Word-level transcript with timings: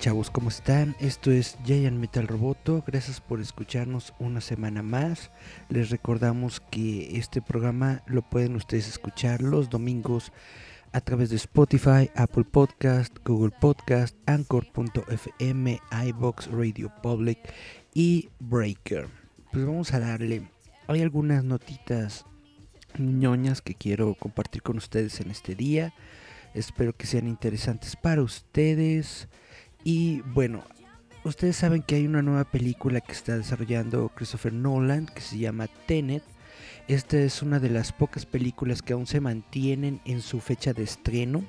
Chavos, 0.00 0.30
¿cómo 0.30 0.48
están? 0.48 0.96
Esto 0.98 1.30
es 1.30 1.58
Giant 1.62 1.98
Metal 1.98 2.26
Roboto, 2.26 2.82
gracias 2.86 3.20
por 3.20 3.38
escucharnos 3.38 4.14
una 4.18 4.40
semana 4.40 4.82
más. 4.82 5.30
Les 5.68 5.90
recordamos 5.90 6.60
que 6.70 7.18
este 7.18 7.42
programa 7.42 8.02
lo 8.06 8.22
pueden 8.22 8.56
ustedes 8.56 8.88
escuchar 8.88 9.42
los 9.42 9.68
domingos 9.68 10.32
a 10.92 11.02
través 11.02 11.28
de 11.28 11.36
Spotify, 11.36 12.10
Apple 12.16 12.44
Podcast, 12.44 13.14
Google 13.26 13.52
Podcast, 13.60 14.16
Anchor.fm, 14.24 15.80
iBox, 16.06 16.46
Radio 16.46 16.90
Public 17.02 17.38
y 17.92 18.30
Breaker. 18.38 19.06
Pues 19.52 19.66
vamos 19.66 19.92
a 19.92 20.00
darle. 20.00 20.48
Hay 20.86 21.02
algunas 21.02 21.44
notitas 21.44 22.24
ñoñas 22.98 23.60
que 23.60 23.74
quiero 23.74 24.14
compartir 24.14 24.62
con 24.62 24.78
ustedes 24.78 25.20
en 25.20 25.30
este 25.30 25.54
día. 25.54 25.92
Espero 26.54 26.96
que 26.96 27.06
sean 27.06 27.28
interesantes 27.28 27.96
para 27.96 28.22
ustedes. 28.22 29.28
Y 29.84 30.20
bueno, 30.20 30.62
ustedes 31.24 31.56
saben 31.56 31.82
que 31.82 31.96
hay 31.96 32.06
una 32.06 32.22
nueva 32.22 32.44
película 32.44 33.00
que 33.00 33.12
está 33.12 33.36
desarrollando 33.36 34.10
Christopher 34.14 34.52
Nolan 34.52 35.06
que 35.06 35.20
se 35.20 35.38
llama 35.38 35.68
Tenet. 35.86 36.22
Esta 36.88 37.18
es 37.18 37.42
una 37.42 37.60
de 37.60 37.70
las 37.70 37.92
pocas 37.92 38.26
películas 38.26 38.82
que 38.82 38.92
aún 38.92 39.06
se 39.06 39.20
mantienen 39.20 40.00
en 40.04 40.20
su 40.22 40.40
fecha 40.40 40.72
de 40.72 40.82
estreno. 40.82 41.44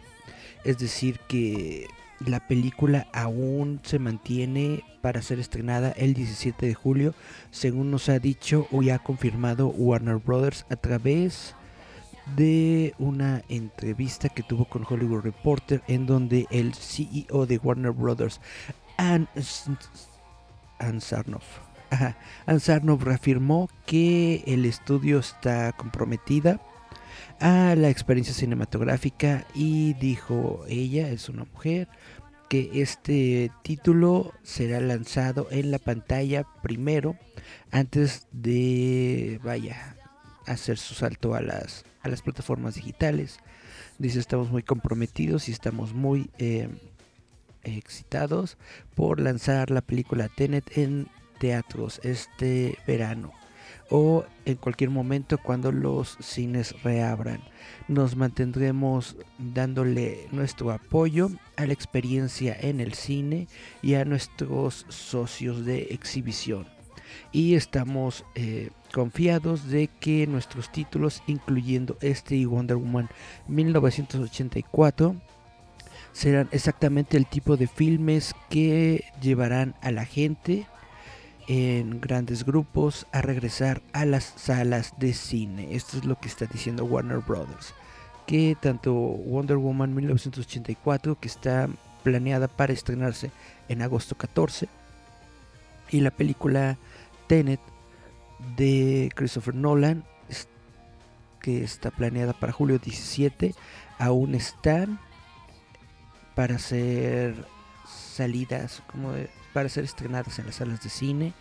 Es 0.64 0.78
decir, 0.78 1.20
que 1.28 1.88
la 2.26 2.48
película 2.48 3.08
aún 3.14 3.80
se 3.84 3.98
mantiene 3.98 4.84
para 5.02 5.22
ser 5.22 5.40
estrenada 5.40 5.92
el 5.92 6.14
17 6.14 6.68
de 6.68 6.74
julio, 6.76 7.16
según 7.50 7.90
nos 7.90 8.10
ha 8.10 8.20
dicho 8.20 8.68
o 8.72 8.84
ya 8.84 8.96
ha 8.96 9.00
confirmado 9.00 9.68
Warner 9.68 10.18
Brothers 10.18 10.66
a 10.70 10.76
través 10.76 11.56
de 12.36 12.94
una 13.00 13.44
entrevista 13.50 14.30
que 14.30 14.44
tuvo 14.44 14.66
con 14.66 14.86
Hollywood 14.88 15.22
Reporter 15.22 15.82
en 15.88 16.06
donde 16.06 16.48
el 16.52 16.74
CEO 16.74 17.46
de 17.46 17.58
Warner 17.58 17.92
Brothers, 17.92 18.40
Ann, 18.98 19.28
Sarnoff, 21.00 21.60
Sarnoff 22.60 23.04
reafirmó 23.04 23.70
que 23.86 24.44
el 24.48 24.66
estudio 24.66 25.20
está 25.20 25.72
comprometida 25.74 26.62
a 27.40 27.76
la 27.76 27.90
experiencia 27.90 28.34
cinematográfica 28.34 29.46
y 29.54 29.94
dijo 29.96 30.64
ella, 30.68 31.10
es 31.10 31.28
una 31.28 31.46
mujer, 31.46 31.88
que 32.50 32.82
este 32.82 33.50
título 33.64 34.34
será 34.44 34.82
lanzado 34.82 35.48
en 35.52 35.72
la 35.72 35.80
pantalla 35.80 36.46
primero 36.62 37.16
antes 37.72 38.28
de, 38.32 39.40
vaya, 39.42 39.96
hacer 40.46 40.78
su 40.78 40.94
salto 40.94 41.36
a 41.36 41.42
las, 41.42 41.86
a 42.02 42.10
las 42.10 42.22
plataformas 42.22 42.76
digitales. 42.76 43.40
Dice, 43.98 44.20
estamos 44.20 44.52
muy 44.52 44.64
comprometidos 44.64 45.50
y 45.50 45.52
estamos 45.52 45.94
muy 45.94 46.30
eh, 46.38 46.70
excitados 47.64 48.58
por 48.96 49.20
lanzar 49.20 49.72
la 49.72 49.82
película 49.82 50.30
Tenet 50.30 50.78
en 50.78 51.08
teatros 51.40 52.00
este 52.04 52.78
verano 52.86 53.34
o 53.90 54.26
en 54.46 54.56
cualquier 54.56 54.90
momento 54.90 55.38
cuando 55.38 55.72
los 55.72 56.18
cines 56.22 56.82
reabran. 56.82 57.42
Nos 57.88 58.16
mantendremos 58.16 59.18
dándole 59.38 60.28
nuestro 60.32 60.72
apoyo 60.72 61.30
a 61.58 61.66
la 61.66 61.74
experiencia 61.74 62.56
en 62.60 62.80
el 62.80 62.94
cine 62.94 63.48
y 63.82 63.96
a 63.96 64.06
nuestros 64.06 64.86
socios 64.88 65.66
de 65.66 65.82
exhibición. 65.92 66.81
Y 67.32 67.56
estamos 67.56 68.26
eh, 68.36 68.70
confiados 68.94 69.70
de 69.70 69.88
que 69.88 70.28
nuestros 70.28 70.72
títulos, 70.72 71.24
incluyendo 71.28 71.98
este 72.02 72.36
y 72.36 72.46
Wonder 72.46 72.78
Woman 72.78 73.10
1984, 73.48 75.16
serán 76.14 76.50
exactamente 76.52 77.18
el 77.18 77.26
tipo 77.26 77.58
de 77.58 77.68
filmes 77.68 78.36
que 78.50 79.06
llevarán 79.22 79.76
a 79.82 79.92
la 79.92 80.06
gente 80.06 80.68
en 81.48 82.00
grandes 82.00 82.46
grupos 82.46 83.08
a 83.12 83.22
regresar 83.22 83.82
a 83.94 84.06
las 84.06 84.34
salas 84.36 84.94
de 84.98 85.14
cine. 85.14 85.76
Esto 85.76 85.98
es 85.98 86.06
lo 86.06 86.20
que 86.20 86.28
está 86.28 86.46
diciendo 86.46 86.86
Warner 86.86 87.20
Brothers. 87.20 87.74
Que 88.28 88.56
tanto 88.60 88.94
Wonder 88.94 89.58
Woman 89.58 89.96
1984, 89.96 91.20
que 91.20 91.28
está 91.28 91.68
planeada 92.04 92.48
para 92.48 92.74
estrenarse 92.74 93.32
en 93.68 93.82
agosto 93.82 94.16
14, 94.16 94.70
y 95.90 96.00
la 96.00 96.12
película 96.12 96.78
Tenet 97.32 97.62
de 98.58 99.10
Christopher 99.16 99.56
Nolan, 99.56 100.04
que 101.40 101.64
está 101.64 101.90
planeada 101.90 102.34
para 102.34 102.52
julio 102.52 102.78
17, 102.78 103.56
aún 104.00 104.36
están 104.36 105.00
para 106.36 106.60
ser 106.60 107.34
salidas, 107.88 108.84
como 108.92 109.14
para 109.54 109.70
ser 109.70 109.86
estrenadas 109.86 110.40
en 110.40 110.48
las 110.48 110.56
salas 110.56 110.84
de 110.84 110.90
cine. 110.90 111.34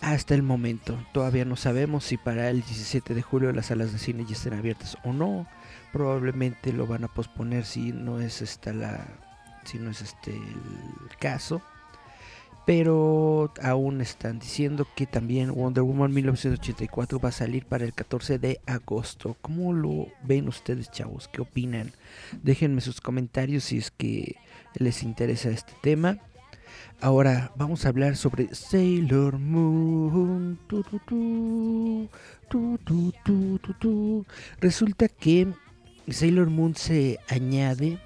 Hasta 0.00 0.34
el 0.34 0.42
momento, 0.42 0.98
todavía 1.12 1.44
no 1.44 1.56
sabemos 1.56 2.04
si 2.04 2.16
para 2.16 2.48
el 2.48 2.62
17 2.62 3.12
de 3.12 3.20
julio 3.20 3.52
las 3.52 3.66
salas 3.66 3.92
de 3.92 3.98
cine 3.98 4.24
ya 4.24 4.32
estén 4.32 4.54
abiertas 4.54 4.96
o 5.04 5.12
no. 5.12 5.46
Probablemente 5.92 6.72
lo 6.72 6.86
van 6.86 7.04
a 7.04 7.08
posponer 7.08 7.66
si 7.66 7.92
no 7.92 8.20
es 8.20 8.40
esta 8.40 8.72
la, 8.72 9.06
si 9.66 9.78
no 9.78 9.90
es 9.90 10.00
este 10.00 10.34
el 10.34 11.16
caso 11.20 11.60
pero 12.64 13.52
aún 13.60 14.00
están 14.00 14.38
diciendo 14.38 14.86
que 14.94 15.06
también 15.06 15.52
Wonder 15.52 15.82
Woman 15.82 16.12
1984 16.12 17.18
va 17.18 17.30
a 17.30 17.32
salir 17.32 17.66
para 17.66 17.84
el 17.84 17.92
14 17.92 18.38
de 18.38 18.60
agosto. 18.66 19.36
¿Cómo 19.40 19.72
lo 19.72 20.06
ven 20.22 20.48
ustedes, 20.48 20.90
chavos? 20.90 21.28
¿Qué 21.28 21.40
opinan? 21.40 21.92
Déjenme 22.42 22.80
sus 22.80 23.00
comentarios 23.00 23.64
si 23.64 23.78
es 23.78 23.90
que 23.90 24.36
les 24.74 25.02
interesa 25.02 25.50
este 25.50 25.72
tema. 25.82 26.18
Ahora 27.00 27.50
vamos 27.56 27.84
a 27.84 27.88
hablar 27.88 28.16
sobre 28.16 28.54
Sailor 28.54 29.38
Moon. 29.40 30.58
Resulta 34.60 35.08
que 35.08 35.48
Sailor 36.08 36.50
Moon 36.50 36.76
se 36.76 37.18
añade 37.28 37.98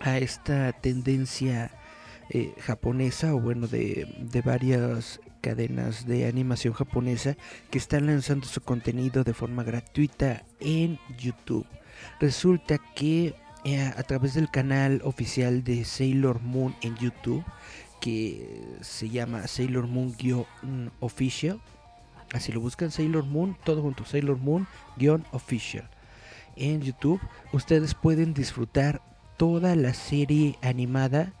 a 0.00 0.18
esta 0.18 0.72
tendencia 0.72 1.70
eh, 2.30 2.54
japonesa 2.60 3.34
o 3.34 3.40
bueno 3.40 3.66
de, 3.66 4.06
de 4.18 4.42
varias 4.42 5.20
cadenas 5.40 6.06
de 6.06 6.26
animación 6.26 6.74
japonesa 6.74 7.36
que 7.70 7.78
están 7.78 8.06
lanzando 8.06 8.46
su 8.46 8.60
contenido 8.60 9.22
de 9.22 9.34
forma 9.34 9.62
gratuita 9.62 10.44
en 10.60 10.98
YouTube. 11.18 11.66
Resulta 12.20 12.78
que 12.94 13.34
eh, 13.64 13.80
a 13.80 14.02
través 14.04 14.34
del 14.34 14.50
canal 14.50 15.00
oficial 15.04 15.64
de 15.64 15.84
Sailor 15.84 16.40
Moon 16.40 16.74
en 16.82 16.96
YouTube, 16.96 17.44
que 18.00 18.76
se 18.80 19.08
llama 19.08 19.46
Sailor 19.46 19.86
Moon-Official, 19.88 21.60
así 22.32 22.52
lo 22.52 22.60
buscan 22.60 22.90
Sailor 22.90 23.24
Moon, 23.24 23.56
todo 23.64 23.82
junto, 23.82 24.04
Sailor 24.04 24.38
Moon-Official. 24.38 25.88
En 26.56 26.80
YouTube 26.80 27.20
ustedes 27.52 27.94
pueden 27.94 28.34
disfrutar 28.34 29.02
toda 29.36 29.76
la 29.76 29.94
serie 29.94 30.56
animada 30.62 31.32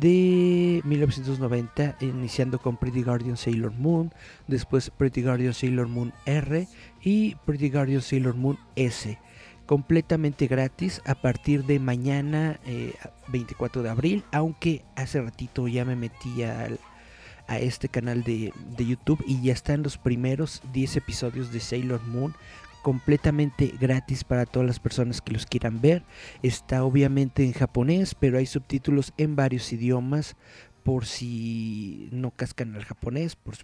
de 0.00 0.80
1990, 0.84 1.96
iniciando 2.00 2.58
con 2.58 2.76
Pretty 2.76 3.02
Guardian 3.02 3.36
Sailor 3.36 3.72
Moon, 3.72 4.12
después 4.46 4.90
Pretty 4.90 5.22
Guardian 5.22 5.54
Sailor 5.54 5.88
Moon 5.88 6.12
R 6.26 6.68
y 7.02 7.36
Pretty 7.46 7.70
Guardian 7.70 8.02
Sailor 8.02 8.34
Moon 8.34 8.58
S. 8.76 9.18
Completamente 9.66 10.46
gratis 10.46 11.00
a 11.06 11.14
partir 11.14 11.64
de 11.64 11.78
mañana 11.78 12.60
24 13.28 13.80
eh, 13.80 13.84
de 13.84 13.90
abril, 13.90 14.24
aunque 14.32 14.84
hace 14.96 15.22
ratito 15.22 15.68
ya 15.68 15.84
me 15.84 15.96
metí 15.96 16.42
a 16.42 16.68
este 17.48 17.88
canal 17.88 18.24
de, 18.24 18.52
de 18.76 18.86
YouTube 18.86 19.22
y 19.26 19.42
ya 19.42 19.52
están 19.52 19.82
los 19.82 19.96
primeros 19.96 20.62
10 20.72 20.96
episodios 20.96 21.52
de 21.52 21.60
Sailor 21.60 22.02
Moon 22.02 22.34
completamente 22.84 23.72
gratis 23.80 24.24
para 24.24 24.44
todas 24.44 24.68
las 24.68 24.78
personas 24.78 25.22
que 25.22 25.32
los 25.32 25.46
quieran 25.46 25.80
ver. 25.80 26.04
Está 26.42 26.84
obviamente 26.84 27.42
en 27.42 27.54
japonés, 27.54 28.14
pero 28.14 28.36
hay 28.36 28.44
subtítulos 28.44 29.14
en 29.16 29.34
varios 29.34 29.72
idiomas 29.72 30.36
por 30.82 31.06
si 31.06 32.10
no 32.12 32.30
cascan 32.30 32.76
al 32.76 32.84
japonés. 32.84 33.36
Por 33.36 33.54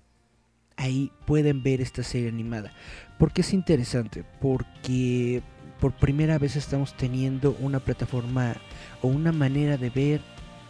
ahí 0.77 1.13
pueden 1.27 1.63
ver 1.63 1.83
esta 1.83 2.03
serie 2.03 2.31
animada. 2.31 2.73
Porque 3.19 3.43
es 3.43 3.53
interesante, 3.53 4.25
porque 4.41 5.43
por 5.81 5.93
primera 5.93 6.39
vez 6.39 6.57
estamos 6.57 6.97
teniendo 6.97 7.55
una 7.61 7.79
plataforma 7.79 8.57
o 9.03 9.09
una 9.09 9.33
manera 9.33 9.77
de 9.77 9.91
ver 9.91 10.21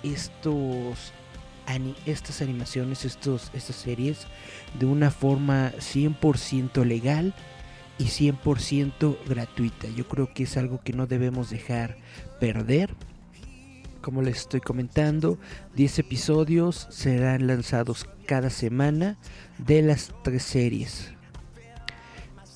estos 0.02 1.12
estas 2.04 2.42
animaciones, 2.42 3.04
estos, 3.04 3.52
estas 3.54 3.76
series 3.76 4.26
de 4.80 4.86
una 4.86 5.12
forma 5.12 5.70
100% 5.78 6.84
legal 6.84 7.32
y 8.00 8.04
100% 8.04 9.18
gratuita. 9.28 9.86
Yo 9.88 10.08
creo 10.08 10.32
que 10.32 10.44
es 10.44 10.56
algo 10.56 10.80
que 10.82 10.94
no 10.94 11.06
debemos 11.06 11.50
dejar 11.50 11.98
perder. 12.40 12.94
Como 14.00 14.22
les 14.22 14.38
estoy 14.38 14.60
comentando, 14.60 15.38
10 15.76 15.98
episodios 15.98 16.86
serán 16.90 17.46
lanzados 17.46 18.08
cada 18.26 18.48
semana 18.48 19.18
de 19.58 19.82
las 19.82 20.14
tres 20.24 20.42
series. 20.44 21.12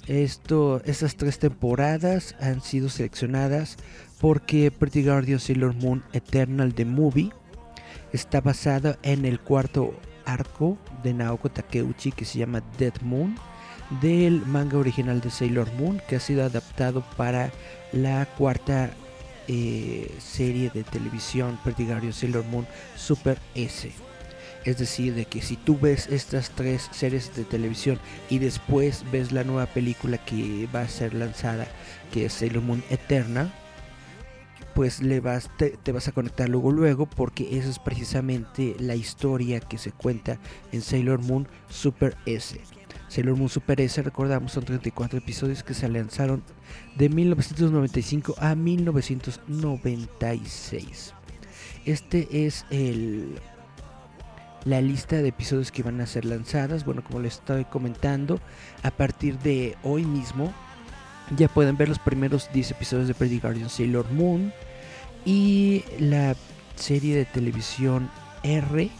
Esto, 0.06 0.80
estas 0.86 1.16
tres 1.16 1.38
temporadas 1.38 2.34
han 2.40 2.62
sido 2.62 2.88
seleccionadas 2.88 3.76
porque 4.20 4.70
Pretty 4.70 5.04
Guardian 5.04 5.40
Sailor 5.40 5.74
Moon 5.74 6.02
Eternal 6.14 6.74
The 6.74 6.86
Movie 6.86 7.32
está 8.12 8.40
basada 8.40 8.98
en 9.02 9.26
el 9.26 9.40
cuarto 9.40 9.94
arco 10.24 10.78
de 11.02 11.12
Naoko 11.12 11.50
Takeuchi 11.50 12.12
que 12.12 12.24
se 12.24 12.38
llama 12.38 12.62
Dead 12.78 12.94
Moon 13.02 13.34
del 14.00 14.44
manga 14.46 14.78
original 14.78 15.20
de 15.20 15.30
Sailor 15.30 15.72
Moon 15.74 16.00
que 16.08 16.16
ha 16.16 16.20
sido 16.20 16.44
adaptado 16.44 17.04
para 17.16 17.50
la 17.92 18.26
cuarta 18.26 18.90
eh, 19.46 20.10
serie 20.18 20.70
de 20.70 20.84
televisión 20.84 21.58
Guardian 21.64 22.12
Sailor 22.12 22.44
Moon 22.46 22.66
Super 22.96 23.38
S. 23.54 23.92
Es 24.64 24.78
decir, 24.78 25.14
de 25.14 25.26
que 25.26 25.42
si 25.42 25.56
tú 25.56 25.78
ves 25.78 26.06
estas 26.06 26.50
tres 26.50 26.88
series 26.90 27.34
de 27.36 27.44
televisión 27.44 27.98
y 28.30 28.38
después 28.38 29.04
ves 29.12 29.30
la 29.30 29.44
nueva 29.44 29.66
película 29.66 30.16
que 30.16 30.66
va 30.74 30.80
a 30.80 30.88
ser 30.88 31.12
lanzada, 31.12 31.66
que 32.12 32.24
es 32.24 32.32
Sailor 32.32 32.62
Moon 32.62 32.82
Eterna, 32.88 33.52
pues 34.74 35.02
le 35.02 35.20
vas, 35.20 35.50
te, 35.56 35.92
vas 35.92 36.08
a 36.08 36.12
conectar 36.12 36.48
luego 36.48 36.72
luego 36.72 37.06
porque 37.06 37.58
esa 37.58 37.68
es 37.68 37.78
precisamente 37.78 38.74
la 38.78 38.96
historia 38.96 39.60
que 39.60 39.78
se 39.78 39.92
cuenta 39.92 40.38
en 40.72 40.80
Sailor 40.80 41.20
Moon 41.20 41.46
Super 41.68 42.16
S. 42.24 42.58
Sailor 43.08 43.36
Moon 43.36 43.48
Super 43.48 43.80
S, 43.80 44.02
recordamos, 44.02 44.52
son 44.52 44.64
34 44.64 45.18
episodios 45.18 45.62
que 45.62 45.74
se 45.74 45.88
lanzaron 45.88 46.42
de 46.96 47.08
1995 47.08 48.34
a 48.38 48.54
1996. 48.54 51.14
Este 51.84 52.46
es 52.46 52.64
el 52.70 53.38
la 54.64 54.80
lista 54.80 55.16
de 55.16 55.28
episodios 55.28 55.70
que 55.70 55.82
van 55.82 56.00
a 56.00 56.06
ser 56.06 56.24
lanzadas. 56.24 56.86
Bueno, 56.86 57.04
como 57.04 57.20
les 57.20 57.34
estoy 57.34 57.66
comentando, 57.66 58.40
a 58.82 58.90
partir 58.90 59.38
de 59.40 59.76
hoy 59.82 60.04
mismo 60.04 60.54
ya 61.36 61.48
pueden 61.48 61.76
ver 61.76 61.88
los 61.88 61.98
primeros 61.98 62.50
10 62.52 62.72
episodios 62.72 63.08
de 63.08 63.14
Pretty 63.14 63.40
Guardian 63.40 63.70
Sailor 63.70 64.10
Moon 64.12 64.52
y 65.24 65.84
la 65.98 66.36
serie 66.76 67.16
de 67.16 67.24
televisión 67.24 68.10
R 68.42 68.90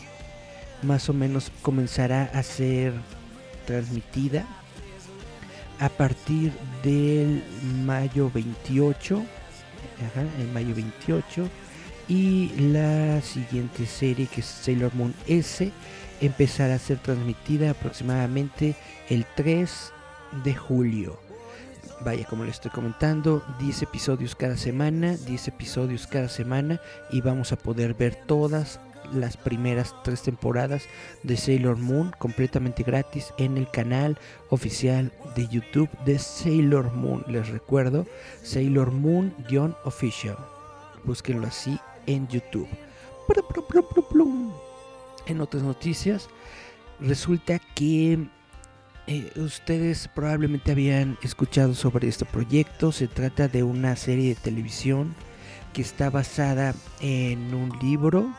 más 0.82 1.08
o 1.08 1.12
menos 1.12 1.50
comenzará 1.62 2.30
a 2.34 2.42
ser 2.42 2.94
transmitida 3.66 4.46
a 5.80 5.88
partir 5.88 6.52
del 6.82 7.42
mayo 7.84 8.30
28 8.32 9.22
ajá, 10.02 10.22
el 10.40 10.48
mayo 10.52 10.74
28 10.74 11.48
y 12.08 12.50
la 12.72 13.20
siguiente 13.22 13.86
serie 13.86 14.26
que 14.26 14.40
es 14.40 14.46
Sailor 14.46 14.94
Moon 14.94 15.14
S 15.26 15.70
empezará 16.20 16.74
a 16.74 16.78
ser 16.78 16.98
transmitida 16.98 17.70
aproximadamente 17.70 18.76
el 19.08 19.26
3 19.36 19.92
de 20.44 20.54
julio. 20.54 21.18
Vaya, 22.00 22.24
como 22.26 22.44
les 22.44 22.56
estoy 22.56 22.70
comentando, 22.70 23.44
10 23.60 23.82
episodios 23.82 24.34
cada 24.34 24.56
semana, 24.56 25.16
10 25.16 25.48
episodios 25.48 26.06
cada 26.06 26.28
semana 26.28 26.80
y 27.10 27.20
vamos 27.20 27.52
a 27.52 27.56
poder 27.56 27.94
ver 27.94 28.16
todas 28.26 28.80
las 29.12 29.36
primeras 29.36 29.94
tres 30.02 30.22
temporadas 30.22 30.84
de 31.22 31.36
Sailor 31.36 31.76
Moon 31.76 32.12
completamente 32.18 32.82
gratis 32.82 33.32
en 33.38 33.56
el 33.56 33.70
canal 33.70 34.18
oficial 34.48 35.12
de 35.34 35.48
YouTube 35.48 35.90
de 36.04 36.18
Sailor 36.18 36.92
Moon. 36.92 37.24
Les 37.28 37.48
recuerdo, 37.48 38.06
Sailor 38.42 38.92
Moon-official. 38.92 40.36
Búsquenlo 41.04 41.46
así 41.46 41.78
en 42.06 42.28
YouTube. 42.28 42.68
En 45.26 45.40
otras 45.40 45.62
noticias, 45.62 46.28
resulta 47.00 47.58
que 47.74 48.28
eh, 49.06 49.30
ustedes 49.36 50.08
probablemente 50.08 50.72
habían 50.72 51.18
escuchado 51.22 51.74
sobre 51.74 52.08
este 52.08 52.24
proyecto. 52.24 52.92
Se 52.92 53.08
trata 53.08 53.48
de 53.48 53.62
una 53.62 53.96
serie 53.96 54.30
de 54.30 54.40
televisión 54.40 55.14
que 55.72 55.82
está 55.82 56.08
basada 56.08 56.74
en 57.00 57.52
un 57.54 57.76
libro 57.80 58.32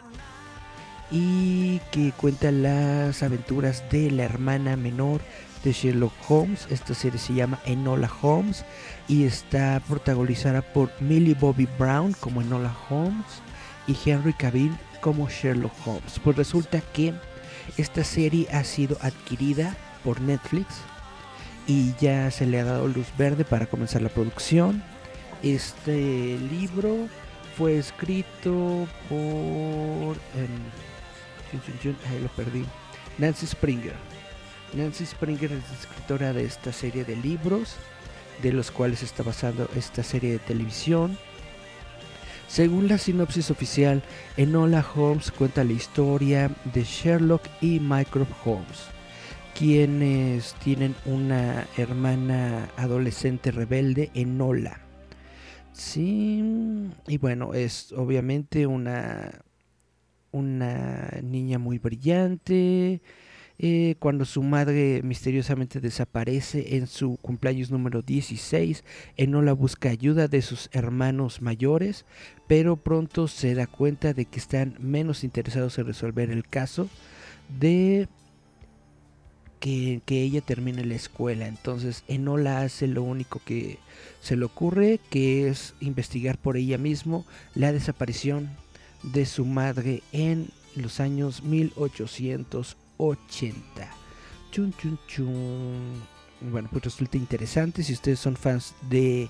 y 1.12 1.80
que 1.92 2.12
cuenta 2.12 2.52
las 2.52 3.22
aventuras 3.24 3.84
de 3.92 4.12
la 4.12 4.24
hermana 4.24 4.76
menor 4.76 5.22
de 5.64 5.72
Sherlock 5.72 6.14
Holmes. 6.28 6.68
Esta 6.70 6.94
serie 6.94 7.20
se 7.20 7.34
llama 7.34 7.60
Enola 7.66 8.10
Holmes 8.22 8.66
y 9.08 9.24
está 9.24 9.82
protagonizada 9.88 10.62
por 10.62 10.92
Millie 11.02 11.34
Bobby 11.34 11.68
Brown 11.78 12.14
como 12.20 12.42
Enola 12.42 12.76
Holmes 12.90 13.42
y 13.88 13.98
Henry 14.06 14.34
Cavill 14.34 14.76
como 15.02 15.30
Sherlock 15.30 15.74
Holmes. 15.86 16.20
Pues 16.24 16.38
resulta 16.38 16.82
que 16.94 17.14
esta 17.78 18.04
serie 18.04 18.48
ha 18.52 18.64
sido 18.64 18.98
adquirida 19.02 19.76
por 20.04 20.22
Netflix 20.22 20.68
y 21.68 21.94
ya 22.00 22.30
se 22.32 22.46
le 22.46 22.60
ha 22.60 22.66
dado 22.66 22.88
luz 22.88 23.08
verde 23.18 23.44
para 23.44 23.66
comenzar 23.66 24.02
la 24.02 24.10
producción. 24.10 24.84
Este 25.42 26.38
libro 26.38 27.08
fue 27.58 27.78
escrito 27.78 28.88
por... 29.10 30.18
Lo 32.22 32.30
perdí. 32.30 32.66
Nancy 33.18 33.48
Springer. 33.48 33.96
Nancy 34.74 35.06
Springer 35.06 35.52
es 35.52 35.64
escritora 35.80 36.34
de 36.34 36.44
esta 36.44 36.74
serie 36.74 37.06
de 37.06 37.16
libros, 37.16 37.76
de 38.42 38.52
los 38.52 38.72
cuales 38.72 39.04
está 39.04 39.24
basando 39.24 39.70
esta 39.76 40.04
serie 40.04 40.34
de 40.34 40.40
televisión. 40.40 41.18
Según 42.48 42.88
la 42.88 42.98
sinopsis 42.98 43.52
oficial, 43.52 44.04
Enola 44.38 44.86
Holmes 44.96 45.32
cuenta 45.32 45.64
la 45.64 45.74
historia 45.74 46.52
de 46.74 46.84
Sherlock 46.84 47.44
y 47.62 47.80
Mycroft 47.80 48.32
Holmes, 48.46 48.86
quienes 49.58 50.54
tienen 50.56 50.96
una 51.06 51.68
hermana 51.78 52.70
adolescente 52.78 53.52
rebelde, 53.52 54.12
Enola. 54.14 54.80
Sí, 55.74 56.44
y 57.08 57.18
bueno, 57.18 57.54
es 57.54 57.92
obviamente 57.94 58.68
una, 58.68 59.42
una 60.36 61.10
niña 61.24 61.60
muy 61.60 61.80
brillante, 61.80 63.02
eh, 63.58 63.96
cuando 64.00 64.26
su 64.26 64.44
madre 64.44 65.02
misteriosamente 65.02 65.80
desaparece 65.80 66.76
en 66.76 66.88
su 66.88 67.16
cumpleaños 67.22 67.72
número 67.72 68.02
16, 68.02 68.84
Enola 69.16 69.54
busca 69.54 69.90
ayuda 69.90 70.28
de 70.28 70.42
sus 70.42 70.70
hermanos 70.74 71.42
mayores, 71.42 72.06
pero 72.48 72.76
pronto 72.76 73.30
se 73.30 73.56
da 73.56 73.66
cuenta 73.66 74.14
de 74.14 74.26
que 74.26 74.40
están 74.40 74.76
menos 74.80 75.24
interesados 75.24 75.78
en 75.80 75.88
resolver 75.88 76.30
el 76.32 76.46
caso 76.46 76.90
de 77.58 78.10
que, 79.62 80.02
que 80.06 80.22
ella 80.22 80.42
termine 80.42 80.84
la 80.84 80.96
escuela. 80.96 81.48
Entonces 81.48 82.04
Enola 82.10 82.62
hace 82.62 82.88
lo 82.88 83.04
único 83.04 83.42
que 83.46 83.80
se 84.20 84.36
le 84.36 84.44
ocurre, 84.44 85.00
que 85.10 85.48
es 85.48 85.76
investigar 85.80 86.38
por 86.38 86.58
ella 86.58 86.78
mismo 86.78 87.26
la 87.54 87.72
desaparición 87.72 88.50
de 89.14 89.26
su 89.26 89.46
madre 89.46 90.04
en 90.12 90.50
los 90.76 91.00
años 91.00 91.44
1800 91.44 92.78
80. 92.98 93.88
Chun, 94.52 94.74
chun, 94.78 95.00
chun. 95.08 96.04
Bueno, 96.42 96.70
pues 96.72 96.84
resulta 96.84 97.18
interesante 97.18 97.84
si 97.84 97.94
ustedes 97.94 98.20
son 98.20 98.36
fans 98.36 98.76
de 98.90 99.30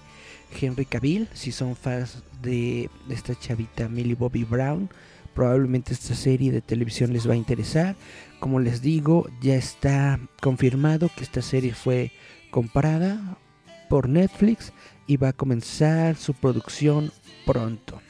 Henry 0.60 0.86
Cavill, 0.86 1.28
si 1.34 1.52
son 1.52 1.76
fans 1.76 2.24
de 2.42 2.90
esta 3.10 3.36
chavita 3.36 3.88
Millie 3.88 4.16
Bobby 4.16 4.44
Brown, 4.44 4.90
probablemente 5.34 5.94
esta 5.94 6.16
serie 6.16 6.52
de 6.52 6.62
televisión 6.62 7.14
les 7.14 7.28
va 7.28 7.34
a 7.34 7.38
interesar. 7.38 7.96
Como 8.40 8.60
les 8.60 8.82
digo, 8.82 9.30
ya 9.42 9.56
está 9.56 10.20
confirmado 10.42 11.10
que 11.16 11.24
esta 11.24 11.42
serie 11.42 11.74
fue 11.74 12.12
comprada 12.52 13.38
por 13.90 14.10
Netflix 14.10 14.74
y 15.08 15.18
va 15.18 15.30
a 15.30 15.34
comenzar 15.34 16.16
su 16.16 16.34
producción 16.34 17.12
pronto. 17.46 18.02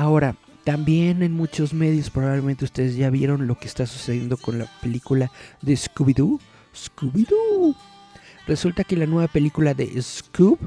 Ahora, 0.00 0.34
también 0.64 1.22
en 1.22 1.32
muchos 1.32 1.74
medios 1.74 2.08
probablemente 2.08 2.64
ustedes 2.64 2.96
ya 2.96 3.10
vieron 3.10 3.46
lo 3.46 3.58
que 3.58 3.66
está 3.66 3.84
sucediendo 3.84 4.38
con 4.38 4.58
la 4.58 4.64
película 4.80 5.30
de 5.60 5.74
Scooby-Doo. 5.74 6.40
Scooby-Doo. 6.74 7.76
Resulta 8.46 8.82
que 8.84 8.96
la 8.96 9.04
nueva 9.04 9.28
película 9.28 9.74
de 9.74 10.00
Scoob 10.00 10.58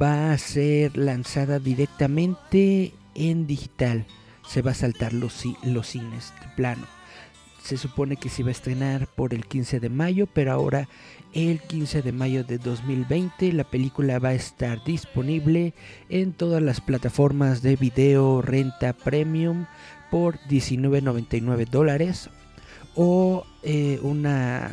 va 0.00 0.32
a 0.32 0.38
ser 0.38 0.96
lanzada 0.96 1.58
directamente 1.58 2.94
en 3.14 3.46
digital. 3.46 4.06
Se 4.48 4.62
va 4.62 4.70
a 4.70 4.74
saltar 4.74 5.12
los, 5.12 5.44
los 5.62 5.86
cines 5.86 6.32
de 6.40 6.48
plano. 6.56 6.86
se 7.62 7.76
supone 7.76 8.16
que 8.16 8.30
se 8.30 8.40
iba 8.40 8.48
a 8.48 8.52
estrenar 8.52 9.08
por 9.08 9.34
el 9.34 9.44
15 9.44 9.78
de 9.78 9.90
mayo, 9.90 10.26
pero 10.26 10.52
ahora 10.52 10.88
el 11.32 11.60
15 11.60 12.02
de 12.02 12.12
mayo 12.12 12.44
de 12.44 12.58
2020 12.58 13.52
la 13.52 13.64
película 13.64 14.18
va 14.18 14.30
a 14.30 14.34
estar 14.34 14.82
disponible 14.84 15.74
en 16.08 16.32
todas 16.32 16.62
las 16.62 16.80
plataformas 16.80 17.62
de 17.62 17.76
video 17.76 18.42
renta 18.42 18.92
premium 18.92 19.66
por 20.10 20.38
19.99 20.48 21.68
dólares 21.68 22.30
o 22.96 23.46
eh, 23.62 24.00
una 24.02 24.70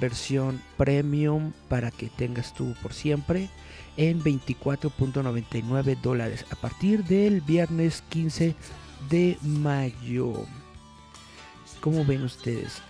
versión 0.00 0.62
premium 0.76 1.52
para 1.68 1.90
que 1.90 2.08
tengas 2.08 2.54
tú 2.54 2.74
por 2.80 2.92
siempre 2.92 3.48
en 3.96 4.22
24.99 4.22 6.00
dólares 6.00 6.46
a 6.50 6.56
partir 6.56 7.04
del 7.04 7.40
viernes 7.40 8.04
15 8.10 8.54
de 9.10 9.36
mayo. 9.42 10.46
¿Cómo 11.80 12.04
ven 12.04 12.22
ustedes? 12.22 12.80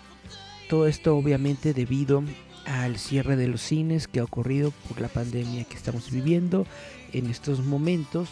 Todo 0.68 0.86
esto 0.86 1.16
obviamente 1.16 1.72
debido 1.72 2.22
al 2.66 2.98
cierre 2.98 3.36
de 3.36 3.48
los 3.48 3.60
cines 3.60 4.08
que 4.08 4.20
ha 4.20 4.24
ocurrido 4.24 4.72
por 4.88 5.00
la 5.00 5.08
pandemia 5.08 5.64
que 5.64 5.76
estamos 5.76 6.10
viviendo 6.10 6.66
en 7.12 7.30
estos 7.30 7.64
momentos. 7.64 8.28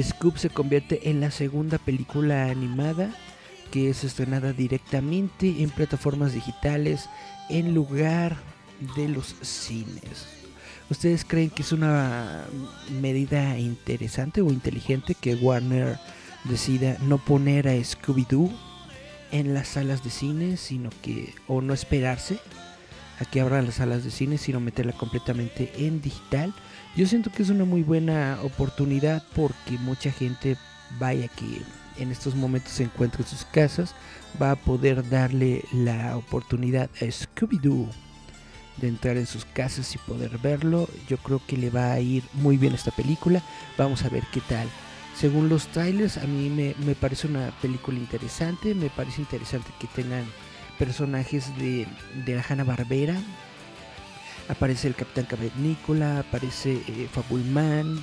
Scoop 0.00 0.36
se 0.36 0.50
convierte 0.50 1.10
en 1.10 1.20
la 1.20 1.30
segunda 1.30 1.78
película 1.78 2.46
animada 2.46 3.14
que 3.70 3.90
es 3.90 4.04
estrenada 4.04 4.52
directamente 4.52 5.62
en 5.62 5.70
plataformas 5.70 6.32
digitales 6.32 7.08
en 7.48 7.74
lugar 7.74 8.36
de 8.96 9.08
los 9.08 9.34
cines. 9.42 10.28
¿Ustedes 10.90 11.24
creen 11.24 11.50
que 11.50 11.62
es 11.62 11.72
una 11.72 12.44
medida 13.00 13.58
interesante 13.58 14.42
o 14.42 14.50
inteligente 14.50 15.14
que 15.14 15.34
Warner 15.34 15.98
decida 16.44 16.98
no 17.00 17.18
poner 17.18 17.66
a 17.66 17.74
Scooby-Doo 17.74 18.52
en 19.32 19.54
las 19.54 19.68
salas 19.68 20.04
de 20.04 20.10
cine, 20.10 20.56
sino 20.56 20.90
que, 21.02 21.34
o 21.48 21.60
no 21.60 21.74
esperarse 21.74 22.38
a 23.20 23.24
que 23.24 23.40
abran 23.40 23.66
las 23.66 23.76
salas 23.76 24.04
de 24.04 24.10
cine, 24.10 24.38
sino 24.38 24.60
meterla 24.60 24.92
completamente 24.92 25.72
en 25.76 26.00
digital? 26.00 26.54
Yo 26.96 27.06
siento 27.06 27.30
que 27.30 27.42
es 27.42 27.50
una 27.50 27.64
muy 27.64 27.82
buena 27.82 28.38
oportunidad 28.42 29.24
porque 29.34 29.78
mucha 29.78 30.10
gente, 30.10 30.56
vaya 30.98 31.28
que 31.28 31.62
en 32.02 32.10
estos 32.10 32.34
momentos 32.34 32.72
se 32.72 32.84
encuentra 32.84 33.22
en 33.22 33.28
sus 33.28 33.44
casas, 33.44 33.94
va 34.40 34.52
a 34.52 34.56
poder 34.56 35.08
darle 35.08 35.64
la 35.72 36.16
oportunidad 36.16 36.90
a 37.00 37.04
Scooby-Doo 37.04 37.88
de 38.76 38.88
entrar 38.88 39.16
en 39.16 39.26
sus 39.26 39.44
casas 39.44 39.94
y 39.94 39.98
poder 39.98 40.38
verlo. 40.38 40.88
Yo 41.08 41.16
creo 41.18 41.40
que 41.46 41.56
le 41.56 41.70
va 41.70 41.92
a 41.92 42.00
ir 42.00 42.24
muy 42.32 42.56
bien 42.56 42.74
esta 42.74 42.90
película. 42.90 43.42
Vamos 43.78 44.04
a 44.04 44.08
ver 44.08 44.24
qué 44.32 44.40
tal. 44.40 44.68
Según 45.16 45.48
los 45.48 45.68
trailers, 45.68 46.16
a 46.16 46.26
mí 46.26 46.50
me, 46.50 46.94
parece 46.94 47.28
una 47.28 47.52
película 47.62 47.98
interesante. 47.98 48.74
Me 48.74 48.90
parece 48.90 49.20
interesante 49.20 49.70
que 49.78 49.86
tengan 49.86 50.24
personajes 50.78 51.56
de, 51.58 51.86
de 52.24 52.34
la 52.34 52.44
Hanna 52.48 52.64
Barbera. 52.64 53.16
Aparece 54.48 54.88
el 54.88 54.94
Capitán 54.94 55.26
Nicola 55.56 56.18
aparece 56.18 56.74
eh, 56.86 57.08
Fabulman, 57.10 58.02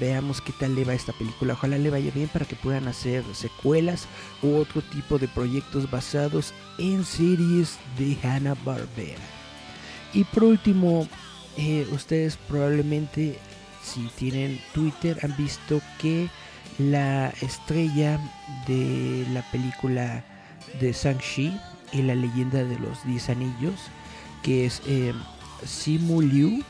Veamos 0.00 0.42
qué 0.42 0.52
tal 0.52 0.74
le 0.74 0.84
va 0.84 0.94
esta 0.94 1.12
película. 1.12 1.54
Ojalá 1.54 1.78
le 1.78 1.90
vaya 1.90 2.10
bien 2.10 2.28
para 2.28 2.44
que 2.44 2.56
puedan 2.56 2.86
hacer 2.86 3.24
secuelas 3.32 4.06
u 4.42 4.56
otro 4.56 4.82
tipo 4.82 5.18
de 5.18 5.28
proyectos 5.28 5.90
basados 5.90 6.52
en 6.78 7.04
series 7.04 7.78
de 7.98 8.16
Hanna-Barbera. 8.22 9.22
Y 10.12 10.24
por 10.24 10.44
último, 10.44 11.08
eh, 11.56 11.86
ustedes 11.92 12.36
probablemente 12.48 13.38
si 13.82 14.06
tienen 14.16 14.60
Twitter 14.74 15.18
han 15.22 15.34
visto 15.36 15.80
que 15.98 16.28
la 16.78 17.30
estrella 17.40 18.20
de 18.66 19.26
la 19.32 19.42
película 19.50 20.24
de 20.80 20.92
Shang-Chi 20.92 21.58
y 21.92 22.02
la 22.02 22.14
leyenda 22.14 22.64
de 22.64 22.78
los 22.78 23.04
10 23.04 23.30
anillos, 23.30 23.74
que 24.42 24.66
es 24.66 24.82
eh, 24.86 25.12
Simu 25.64 26.22
Liu, 26.22 26.62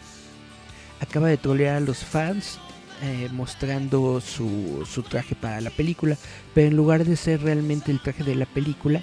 acaba 1.01 1.29
de 1.29 1.37
trolear 1.37 1.77
a 1.77 1.81
los 1.81 1.99
fans 1.99 2.59
eh, 3.03 3.29
mostrando 3.33 4.21
su, 4.21 4.87
su, 4.91 5.03
traje 5.03 5.35
para 5.35 5.61
la 5.61 5.71
película, 5.71 6.17
pero 6.55 6.69
en 6.69 6.77
lugar 6.77 7.05
de 7.05 7.17
ser 7.17 7.43
realmente 7.43 7.91
el 7.91 8.01
traje 8.01 8.25
de 8.25 8.35
la 8.35 8.47
película, 8.47 9.03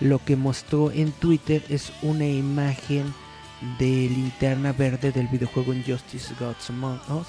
lo 0.00 0.22
que 0.24 0.36
mostró 0.36 0.90
en 0.90 1.12
Twitter 1.12 1.64
es 1.68 1.92
una 2.02 2.26
imagen 2.26 3.12
de 3.78 4.08
linterna 4.10 4.72
verde 4.72 5.12
del 5.12 5.28
videojuego 5.28 5.74
Injustice 5.74 6.34
Gods 6.38 6.70
Among 6.70 7.00
Us 7.10 7.26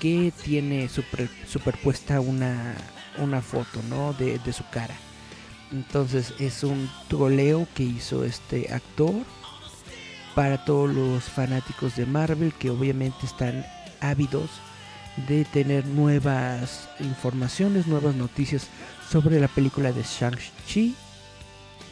que 0.00 0.32
tiene 0.44 0.88
superpuesta 0.88 2.20
una, 2.20 2.74
una 3.18 3.42
foto 3.42 3.80
¿no? 3.88 4.12
de, 4.12 4.38
de 4.38 4.52
su 4.52 4.64
cara. 4.70 4.94
Entonces 5.72 6.34
es 6.38 6.62
un 6.64 6.90
troleo 7.08 7.66
que 7.74 7.82
hizo 7.82 8.24
este 8.24 8.72
actor 8.72 9.14
para 10.34 10.64
todos 10.64 10.94
los 10.94 11.24
fanáticos 11.24 11.96
de 11.96 12.06
Marvel 12.06 12.52
que 12.54 12.70
obviamente 12.70 13.26
están 13.26 13.66
ávidos 14.00 14.50
de 15.26 15.44
tener 15.44 15.84
nuevas 15.86 16.88
informaciones, 17.00 17.86
nuevas 17.86 18.14
noticias 18.14 18.68
sobre 19.10 19.40
la 19.40 19.48
película 19.48 19.92
de 19.92 20.02
Shang-Chi. 20.02 20.94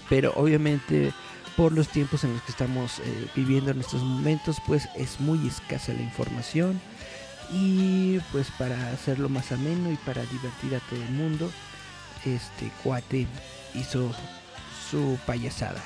Pero 0.08 0.32
obviamente 0.36 1.12
por 1.56 1.72
los 1.72 1.88
tiempos 1.88 2.22
en 2.22 2.34
los 2.34 2.42
que 2.42 2.52
estamos 2.52 3.00
eh, 3.00 3.28
viviendo 3.34 3.70
en 3.70 3.80
estos 3.80 4.02
momentos, 4.02 4.58
pues 4.66 4.88
es 4.94 5.18
muy 5.20 5.46
escasa 5.48 5.92
la 5.92 6.02
información. 6.02 6.80
Y 7.52 8.18
pues 8.32 8.48
para 8.58 8.90
hacerlo 8.90 9.28
más 9.28 9.52
ameno 9.52 9.90
y 9.90 9.96
para 9.96 10.22
divertir 10.26 10.74
a 10.74 10.80
todo 10.80 11.02
el 11.02 11.10
mundo, 11.10 11.50
este 12.24 12.70
cuate 12.82 13.26
hizo 13.76 14.12
su 14.90 15.18
payasada. 15.26 15.82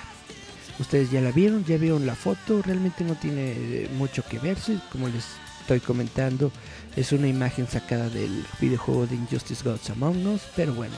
Ustedes 0.78 1.10
ya 1.10 1.20
la 1.20 1.30
vieron, 1.30 1.64
ya 1.64 1.76
vieron 1.76 2.06
la 2.06 2.14
foto, 2.14 2.62
realmente 2.62 3.04
no 3.04 3.14
tiene 3.14 3.52
eh, 3.52 3.90
mucho 3.96 4.22
que 4.26 4.38
verse, 4.38 4.78
como 4.90 5.08
les 5.08 5.26
estoy 5.60 5.80
comentando, 5.80 6.50
es 6.96 7.12
una 7.12 7.28
imagen 7.28 7.68
sacada 7.68 8.08
del 8.08 8.44
videojuego 8.60 9.06
de 9.06 9.16
Injustice 9.16 9.62
Gods 9.62 9.90
Among 9.90 10.26
Us, 10.26 10.42
pero 10.56 10.72
bueno, 10.72 10.94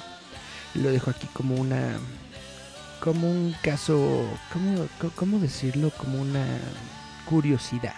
lo 0.75 0.91
dejo 0.91 1.11
aquí 1.11 1.27
como 1.33 1.57
una 1.57 1.99
como 3.01 3.29
un 3.29 3.53
caso, 3.63 4.25
¿cómo, 4.53 4.87
cómo 5.17 5.41
decirlo? 5.41 5.91
Como 5.91 6.23
una 6.23 6.47
curiosidad. 7.29 7.97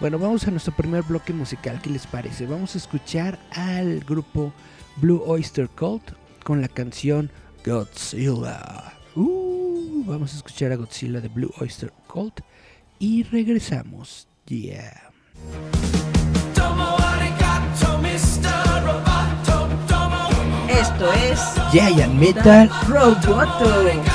Bueno, 0.00 0.18
vamos 0.18 0.48
a 0.48 0.50
nuestro 0.50 0.74
primer 0.74 1.04
bloque 1.04 1.32
musical, 1.32 1.80
¿qué 1.80 1.90
les 1.90 2.08
parece? 2.08 2.46
Vamos 2.46 2.74
a 2.74 2.78
escuchar 2.78 3.38
al 3.52 4.00
grupo 4.00 4.52
Blue 4.96 5.22
Oyster 5.24 5.68
Cult 5.68 6.02
con 6.42 6.60
la 6.60 6.66
canción 6.66 7.30
Godzilla. 7.64 8.92
Uh, 9.14 10.04
vamos 10.04 10.32
a 10.32 10.36
escuchar 10.36 10.72
a 10.72 10.76
Godzilla 10.76 11.20
de 11.20 11.28
Blue 11.28 11.50
Oyster 11.60 11.92
Cult 12.08 12.40
y 12.98 13.22
regresamos. 13.24 14.26
Yeah. 14.46 15.10
Esto 20.68 21.12
es 21.12 21.40
Giant 21.70 22.14
Metal 22.14 22.68
Roboto. 22.88 24.11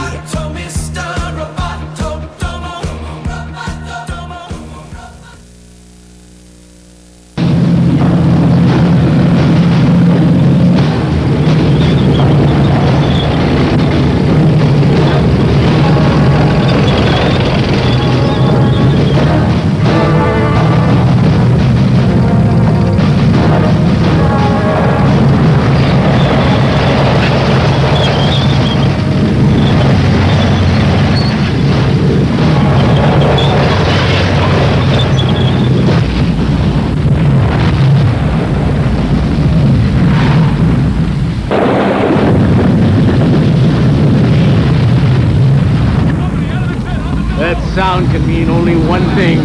Sound 47.77 48.07
can 48.07 48.25
mean 48.25 48.49
only 48.49 48.75
one 48.75 49.03
thing 49.13 49.37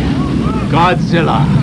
Godzilla. 0.72 1.61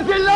Belong! 0.00 0.32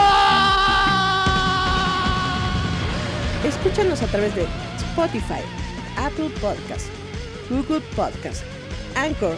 Escúchanos 3.44 4.02
a 4.02 4.06
través 4.06 4.34
de 4.34 4.46
Spotify, 4.76 5.40
Apple 5.96 6.30
Podcast, 6.40 6.88
Google 7.48 7.80
Podcast, 7.94 8.42
Anchor, 8.96 9.36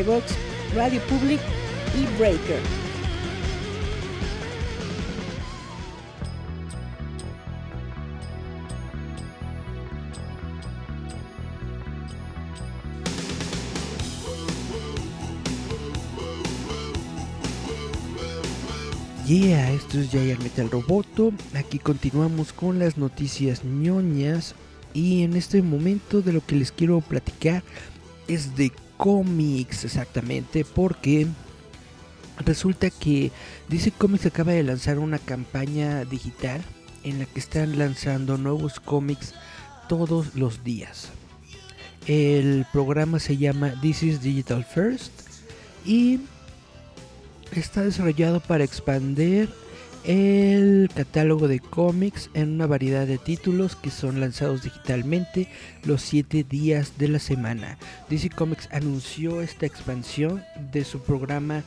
iVoox, 0.00 0.24
Radio 0.74 1.00
Public 1.08 1.40
y 1.96 2.06
Breaker. 2.18 2.60
Yeah, 19.28 19.72
esto 19.72 20.00
es 20.00 20.08
Giant 20.10 20.42
Metal 20.42 20.70
Roboto. 20.70 21.34
Aquí 21.52 21.78
continuamos 21.78 22.54
con 22.54 22.78
las 22.78 22.96
noticias 22.96 23.62
ñoñas. 23.62 24.54
Y 24.94 25.22
en 25.22 25.36
este 25.36 25.60
momento 25.60 26.22
de 26.22 26.32
lo 26.32 26.40
que 26.40 26.56
les 26.56 26.72
quiero 26.72 27.02
platicar 27.02 27.62
es 28.26 28.56
de 28.56 28.72
cómics 28.96 29.84
exactamente. 29.84 30.64
Porque 30.64 31.26
resulta 32.38 32.88
que 32.88 33.30
DC 33.68 33.90
Comics 33.90 34.24
acaba 34.24 34.52
de 34.52 34.62
lanzar 34.62 34.98
una 34.98 35.18
campaña 35.18 36.06
digital 36.06 36.62
en 37.04 37.18
la 37.18 37.26
que 37.26 37.40
están 37.40 37.78
lanzando 37.78 38.38
nuevos 38.38 38.80
cómics 38.80 39.34
todos 39.90 40.36
los 40.36 40.64
días. 40.64 41.10
El 42.06 42.64
programa 42.72 43.18
se 43.18 43.36
llama 43.36 43.78
This 43.82 44.04
is 44.04 44.22
Digital 44.22 44.64
First. 44.64 45.12
Y 45.84 46.20
está 47.52 47.82
desarrollado 47.82 48.40
para 48.40 48.64
expandir 48.64 49.48
el 50.04 50.88
catálogo 50.94 51.48
de 51.48 51.60
cómics 51.60 52.30
en 52.34 52.52
una 52.52 52.66
variedad 52.66 53.06
de 53.06 53.18
títulos 53.18 53.76
que 53.76 53.90
son 53.90 54.20
lanzados 54.20 54.62
digitalmente 54.62 55.48
los 55.84 56.02
7 56.02 56.44
días 56.44 56.98
de 56.98 57.08
la 57.08 57.18
semana. 57.18 57.78
DC 58.08 58.30
Comics 58.30 58.68
anunció 58.72 59.42
esta 59.42 59.66
expansión 59.66 60.42
de 60.72 60.84
su 60.84 61.00
programa 61.00 61.62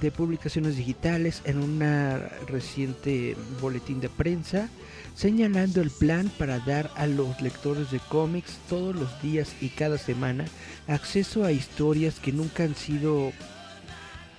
de 0.00 0.10
publicaciones 0.10 0.76
digitales 0.76 1.42
en 1.44 1.58
una 1.58 2.18
reciente 2.48 3.36
boletín 3.60 4.00
de 4.00 4.08
prensa, 4.08 4.68
señalando 5.14 5.80
el 5.80 5.90
plan 5.90 6.30
para 6.36 6.58
dar 6.58 6.90
a 6.96 7.06
los 7.06 7.40
lectores 7.40 7.90
de 7.92 8.00
cómics 8.08 8.58
todos 8.68 8.96
los 8.96 9.22
días 9.22 9.54
y 9.60 9.68
cada 9.68 9.98
semana 9.98 10.46
acceso 10.88 11.44
a 11.44 11.52
historias 11.52 12.18
que 12.18 12.32
nunca 12.32 12.64
han 12.64 12.74
sido 12.74 13.30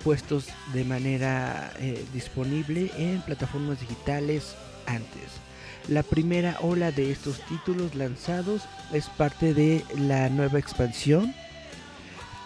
puestos 0.06 0.46
de 0.72 0.84
manera 0.84 1.72
eh, 1.80 2.06
disponible 2.14 2.92
en 2.96 3.20
plataformas 3.22 3.80
digitales 3.80 4.54
antes. 4.86 5.32
La 5.88 6.04
primera 6.04 6.58
ola 6.60 6.92
de 6.92 7.10
estos 7.10 7.40
títulos 7.46 7.96
lanzados 7.96 8.62
es 8.92 9.08
parte 9.08 9.52
de 9.52 9.84
la 9.96 10.28
nueva 10.28 10.60
expansión 10.60 11.34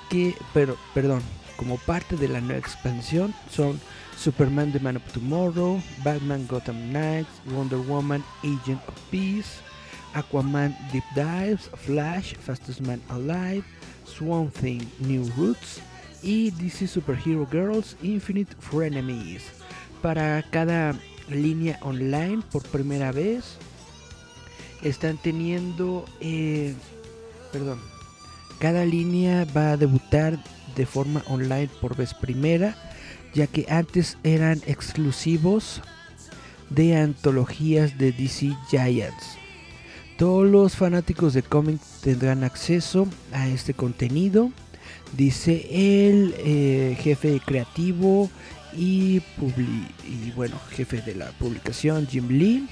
que, 0.09 0.35
pero, 0.55 0.79
perdón, 0.95 1.21
como 1.57 1.77
parte 1.77 2.17
de 2.17 2.29
la 2.29 2.41
nueva 2.41 2.59
expansión 2.59 3.35
son 3.51 3.79
Superman 4.17 4.73
The 4.73 4.81
Man 4.81 4.97
of 4.97 5.13
Tomorrow, 5.13 5.83
Batman 6.03 6.47
Gotham 6.49 6.89
Knights, 6.89 7.43
Wonder 7.53 7.81
Woman 7.81 8.25
Agent 8.43 8.81
of 8.89 8.95
Peace, 9.11 9.61
Aquaman 10.15 10.75
Deep 10.93 11.05
Dives, 11.15 11.71
Flash 11.85 12.37
Fastest 12.37 12.81
Man 12.81 13.03
Alive, 13.11 13.65
Swamp 14.07 14.51
Thing 14.55 14.81
New 15.01 15.31
Roots, 15.37 15.83
y 16.23 16.51
DC 16.51 16.87
Superhero 16.87 17.47
Girls 17.51 17.97
Infinite 18.03 18.55
Frenemies. 18.59 19.43
Para 20.03 20.43
cada 20.51 20.95
línea 21.29 21.79
online 21.83 22.43
por 22.51 22.63
primera 22.65 23.13
vez 23.13 23.57
están 24.83 25.19
teniendo, 25.19 26.05
eh, 26.21 26.75
perdón, 27.53 27.79
cada 28.59 28.85
línea 28.85 29.47
va 29.57 29.73
a 29.73 29.77
debutar 29.77 30.43
de 30.77 30.87
forma 30.87 31.23
online 31.27 31.71
por 31.81 31.97
vez 31.97 32.15
primera, 32.15 32.77
ya 33.35 33.47
que 33.47 33.67
antes 33.69 34.17
eran 34.23 34.61
exclusivos 34.67 35.83
de 36.69 36.97
antologías 36.97 37.99
de 37.99 38.13
DC 38.13 38.57
Giants. 38.71 39.39
Todos 40.17 40.47
los 40.47 40.77
fanáticos 40.77 41.33
de 41.33 41.43
cómics 41.43 42.01
tendrán 42.03 42.45
acceso 42.45 43.09
a 43.33 43.49
este 43.49 43.73
contenido 43.75 44.53
dice 45.17 45.67
el 45.71 46.35
eh, 46.39 46.97
jefe 47.01 47.41
creativo 47.45 48.31
y, 48.77 49.23
y 50.07 50.33
bueno, 50.37 50.57
jefe 50.71 51.01
de 51.03 51.15
la 51.15 51.31
publicación 51.33 52.07
Jim 52.07 52.29
Lee. 52.29 52.69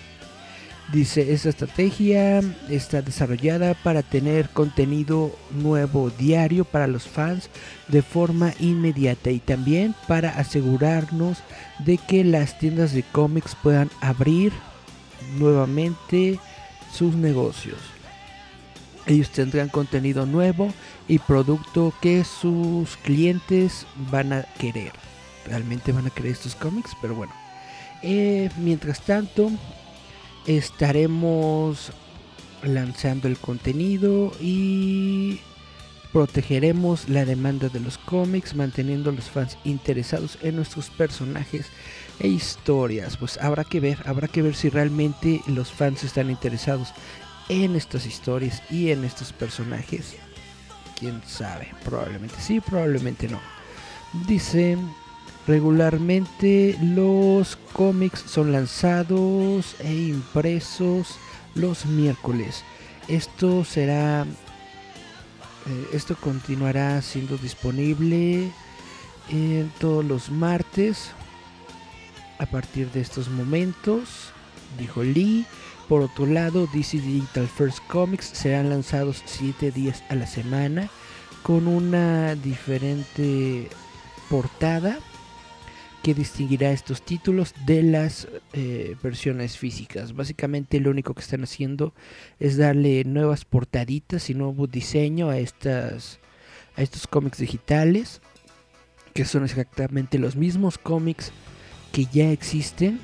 Dice, 0.92 1.34
esta 1.34 1.50
estrategia 1.50 2.40
está 2.70 3.02
desarrollada 3.02 3.74
para 3.74 4.02
tener 4.02 4.48
contenido 4.48 5.36
nuevo 5.50 6.08
diario 6.08 6.64
para 6.64 6.86
los 6.86 7.06
fans 7.06 7.50
de 7.88 8.00
forma 8.00 8.54
inmediata 8.58 9.30
y 9.30 9.38
también 9.38 9.94
para 10.06 10.30
asegurarnos 10.30 11.42
de 11.80 11.98
que 11.98 12.24
las 12.24 12.58
tiendas 12.58 12.94
de 12.94 13.02
cómics 13.02 13.54
puedan 13.62 13.90
abrir 14.00 14.50
nuevamente 15.38 16.38
sus 16.90 17.14
negocios. 17.14 17.97
Ellos 19.08 19.30
tendrán 19.30 19.70
contenido 19.70 20.26
nuevo 20.26 20.72
y 21.08 21.18
producto 21.18 21.94
que 22.02 22.24
sus 22.24 22.98
clientes 22.98 23.86
van 24.10 24.34
a 24.34 24.42
querer. 24.58 24.92
Realmente 25.46 25.92
van 25.92 26.06
a 26.06 26.10
querer 26.10 26.32
estos 26.32 26.54
cómics, 26.54 26.92
pero 27.00 27.14
bueno. 27.14 27.32
Eh, 28.02 28.50
mientras 28.58 29.00
tanto, 29.00 29.50
estaremos 30.46 31.90
lanzando 32.62 33.28
el 33.28 33.38
contenido 33.38 34.30
y 34.42 35.40
protegeremos 36.12 37.08
la 37.08 37.24
demanda 37.24 37.70
de 37.70 37.80
los 37.80 37.96
cómics, 37.96 38.54
manteniendo 38.54 39.08
a 39.08 39.14
los 39.14 39.30
fans 39.30 39.56
interesados 39.64 40.38
en 40.42 40.56
nuestros 40.56 40.90
personajes 40.90 41.66
e 42.20 42.28
historias. 42.28 43.16
Pues 43.16 43.38
habrá 43.38 43.64
que 43.64 43.80
ver, 43.80 43.98
habrá 44.04 44.28
que 44.28 44.42
ver 44.42 44.54
si 44.54 44.68
realmente 44.68 45.40
los 45.46 45.72
fans 45.72 46.04
están 46.04 46.28
interesados 46.28 46.92
en 47.48 47.76
estas 47.76 48.06
historias 48.06 48.62
y 48.70 48.90
en 48.90 49.04
estos 49.04 49.32
personajes. 49.32 50.16
Quién 50.98 51.22
sabe, 51.26 51.68
probablemente 51.84 52.34
sí, 52.40 52.60
probablemente 52.60 53.28
no. 53.28 53.40
Dice, 54.26 54.76
regularmente 55.46 56.76
los 56.82 57.56
cómics 57.72 58.24
son 58.26 58.52
lanzados 58.52 59.76
e 59.80 59.94
impresos 59.94 61.16
los 61.54 61.86
miércoles. 61.86 62.64
Esto 63.06 63.64
será, 63.64 64.22
eh, 64.22 65.88
esto 65.92 66.16
continuará 66.16 67.00
siendo 67.02 67.36
disponible 67.38 68.50
en 69.30 69.72
todos 69.78 70.04
los 70.04 70.30
martes 70.30 71.10
a 72.38 72.46
partir 72.46 72.90
de 72.92 73.00
estos 73.00 73.28
momentos, 73.28 74.32
dijo 74.78 75.02
Lee. 75.02 75.44
Por 75.88 76.02
otro 76.02 76.26
lado, 76.26 76.68
DC 76.72 77.00
Digital 77.00 77.48
First 77.48 77.78
Comics 77.86 78.26
serán 78.26 78.68
lanzados 78.68 79.22
7 79.24 79.70
días 79.70 80.04
a 80.10 80.16
la 80.16 80.26
semana 80.26 80.90
con 81.42 81.66
una 81.66 82.34
diferente 82.34 83.68
portada 84.28 84.98
que 86.02 86.12
distinguirá 86.12 86.72
estos 86.72 87.00
títulos 87.00 87.54
de 87.64 87.82
las 87.82 88.28
eh, 88.52 88.96
versiones 89.02 89.56
físicas. 89.56 90.14
Básicamente 90.14 90.78
lo 90.78 90.90
único 90.90 91.14
que 91.14 91.22
están 91.22 91.42
haciendo 91.42 91.94
es 92.38 92.58
darle 92.58 93.04
nuevas 93.04 93.46
portaditas 93.46 94.28
y 94.28 94.34
nuevo 94.34 94.66
diseño 94.66 95.30
a 95.30 95.38
estas 95.38 96.20
a 96.76 96.82
estos 96.82 97.06
cómics 97.06 97.38
digitales 97.38 98.20
que 99.14 99.24
son 99.24 99.42
exactamente 99.44 100.18
los 100.18 100.36
mismos 100.36 100.76
cómics 100.76 101.32
que 101.92 102.04
ya 102.04 102.30
existen 102.30 103.00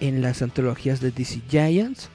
en 0.00 0.22
las 0.22 0.40
antologías 0.40 1.00
de 1.00 1.10
DC 1.10 1.42
Giants 1.50 2.10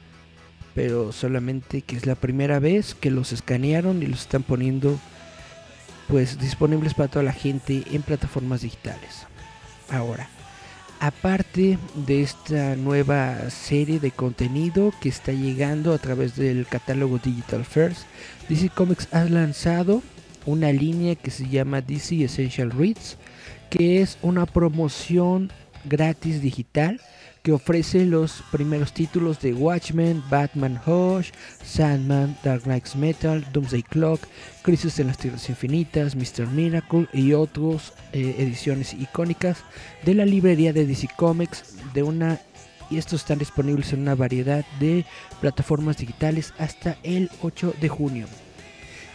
pero 0.73 1.11
solamente 1.11 1.81
que 1.81 1.95
es 1.95 2.05
la 2.05 2.15
primera 2.15 2.59
vez 2.59 2.95
que 2.95 3.11
los 3.11 3.31
escanearon 3.31 4.01
y 4.01 4.07
los 4.07 4.21
están 4.21 4.43
poniendo 4.43 4.99
pues 6.07 6.39
disponibles 6.39 6.93
para 6.93 7.09
toda 7.09 7.23
la 7.23 7.33
gente 7.33 7.83
en 7.91 8.01
plataformas 8.01 8.61
digitales. 8.61 9.25
Ahora, 9.89 10.27
aparte 10.99 11.77
de 11.95 12.21
esta 12.21 12.75
nueva 12.75 13.49
serie 13.49 13.99
de 13.99 14.11
contenido 14.11 14.93
que 15.01 15.09
está 15.09 15.31
llegando 15.31 15.93
a 15.93 15.97
través 15.97 16.35
del 16.35 16.65
catálogo 16.65 17.19
Digital 17.19 17.65
First, 17.65 18.03
DC 18.49 18.69
Comics 18.69 19.07
ha 19.11 19.23
lanzado 19.25 20.01
una 20.45 20.71
línea 20.71 21.15
que 21.15 21.31
se 21.31 21.47
llama 21.47 21.81
DC 21.81 22.23
Essential 22.23 22.71
Reads, 22.71 23.17
que 23.69 24.01
es 24.01 24.17
una 24.21 24.45
promoción 24.45 25.51
gratis 25.85 26.41
digital 26.41 27.01
que 27.43 27.51
ofrece 27.51 28.05
los 28.05 28.41
primeros 28.53 28.93
títulos 28.93 29.41
de 29.41 29.53
Watchmen, 29.53 30.23
Batman 30.29 30.79
Hush, 30.85 31.31
Sandman, 31.61 32.37
Dark 32.41 32.63
Knights 32.63 32.95
Metal, 32.95 33.45
Doomsday 33.51 33.83
Clock, 33.83 34.21
Crisis 34.61 34.97
en 34.99 35.07
las 35.07 35.17
Tierras 35.17 35.49
Infinitas, 35.49 36.15
Mr. 36.15 36.47
Miracle 36.47 37.07
y 37.11 37.33
otras 37.33 37.93
eh, 38.13 38.35
ediciones 38.39 38.93
icónicas 38.93 39.57
de 40.05 40.13
la 40.13 40.25
librería 40.25 40.71
de 40.71 40.85
DC 40.85 41.09
Comics 41.17 41.75
de 41.93 42.03
una 42.03 42.39
y 42.89 42.97
estos 42.97 43.21
están 43.21 43.39
disponibles 43.39 43.91
en 43.91 44.01
una 44.01 44.15
variedad 44.15 44.63
de 44.79 45.05
plataformas 45.41 45.97
digitales 45.97 46.53
hasta 46.59 46.97
el 47.03 47.29
8 47.41 47.75
de 47.81 47.89
junio. 47.89 48.27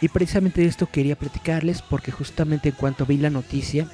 Y 0.03 0.09
precisamente 0.09 0.61
de 0.61 0.67
esto 0.67 0.87
quería 0.87 1.17
platicarles 1.17 1.81
porque 1.81 2.12
justamente 2.12 2.69
en 2.69 2.75
cuanto 2.75 3.07
vi 3.07 3.17
la 3.17 3.31
noticia 3.31 3.88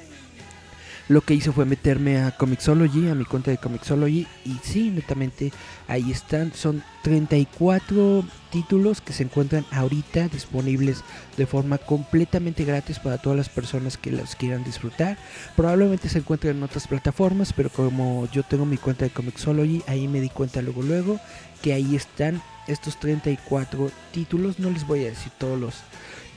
lo 1.07 1.21
que 1.21 1.35
hice 1.35 1.51
fue 1.51 1.65
meterme 1.65 2.21
a 2.21 2.31
Comixology, 2.31 3.09
a 3.09 3.15
mi 3.15 3.25
cuenta 3.25 3.51
de 3.51 3.57
Comixology, 3.57 4.25
y 4.43 4.59
sí, 4.63 4.89
netamente 4.89 5.51
ahí 5.87 6.11
están. 6.11 6.51
Son 6.53 6.83
34 7.03 8.25
títulos 8.51 9.01
que 9.01 9.13
se 9.13 9.23
encuentran 9.23 9.65
ahorita 9.71 10.29
disponibles 10.29 11.03
de 11.37 11.45
forma 11.45 11.77
completamente 11.77 12.63
gratis 12.65 12.97
para 12.97 13.19
todas 13.19 13.37
las 13.37 13.49
personas 13.49 13.97
que 13.97 14.11
los 14.11 14.35
quieran 14.35 14.63
disfrutar. 14.63 15.17
Probablemente 15.55 16.09
se 16.09 16.19
encuentren 16.19 16.57
en 16.57 16.63
otras 16.63 16.87
plataformas, 16.87 17.53
pero 17.53 17.69
como 17.69 18.27
yo 18.31 18.41
tengo 18.41 18.65
mi 18.65 18.77
cuenta 18.77 19.05
de 19.05 19.11
Comixology, 19.11 19.83
ahí 19.87 20.07
me 20.07 20.21
di 20.21 20.29
cuenta 20.29 20.63
luego 20.63 20.81
luego 20.81 21.19
que 21.61 21.73
ahí 21.73 21.95
están 21.95 22.41
estos 22.67 22.99
34 22.99 23.91
títulos. 24.11 24.57
No 24.57 24.71
les 24.71 24.87
voy 24.87 25.05
a 25.05 25.09
decir 25.09 25.31
todos 25.37 25.59
los 25.59 25.75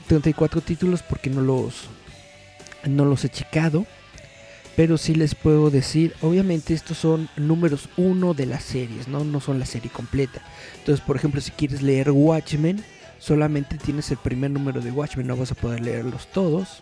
34 0.07 0.61
títulos 0.61 1.01
porque 1.01 1.31
no 1.31 1.41
los 1.41 1.87
no 2.85 3.03
los 3.03 3.25
he 3.25 3.29
checado 3.29 3.85
pero 4.75 4.97
sí 4.97 5.13
les 5.15 5.35
puedo 5.35 5.69
decir, 5.69 6.13
obviamente 6.21 6.73
estos 6.73 6.97
son 6.97 7.29
números 7.35 7.89
uno 7.97 8.33
de 8.33 8.45
las 8.45 8.63
series, 8.63 9.07
¿no? 9.07 9.23
No 9.23 9.39
son 9.39 9.59
la 9.59 9.65
serie 9.65 9.91
completa. 9.91 10.41
Entonces, 10.77 11.03
por 11.05 11.15
ejemplo, 11.15 11.41
si 11.41 11.51
quieres 11.51 11.81
leer 11.81 12.11
Watchmen, 12.11 12.83
solamente 13.19 13.77
tienes 13.77 14.09
el 14.11 14.17
primer 14.17 14.51
número 14.51 14.81
de 14.81 14.91
Watchmen, 14.91 15.27
no 15.27 15.35
vas 15.35 15.51
a 15.51 15.55
poder 15.55 15.81
leerlos 15.81 16.27
todos. 16.31 16.81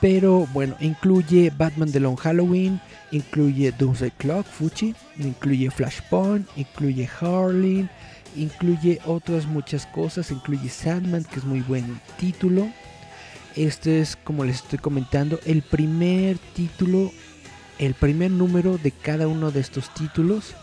Pero 0.00 0.46
bueno, 0.52 0.76
incluye 0.80 1.52
Batman 1.56 1.90
The 1.90 2.00
Long 2.00 2.16
Halloween, 2.16 2.80
incluye 3.12 3.72
Doomsday 3.72 4.10
Clock, 4.18 4.46
Fuchi, 4.46 4.94
incluye 5.18 5.70
Flashpoint, 5.70 6.46
incluye 6.56 7.08
Harleen, 7.20 7.88
incluye 8.36 9.00
otras 9.06 9.46
muchas 9.46 9.86
cosas, 9.86 10.30
incluye 10.30 10.68
Sandman, 10.68 11.24
que 11.24 11.38
es 11.38 11.44
muy 11.44 11.60
buen 11.60 12.00
título. 12.18 12.68
Este 13.56 14.00
es, 14.00 14.16
como 14.16 14.44
les 14.44 14.56
estoy 14.56 14.78
comentando, 14.78 15.40
el 15.46 15.62
primer 15.62 16.38
título, 16.54 17.10
el 17.78 17.94
primer 17.94 18.30
número 18.30 18.76
de 18.76 18.90
cada 18.90 19.28
uno 19.28 19.50
de 19.50 19.60
estos 19.60 19.92
títulos. 19.94 20.54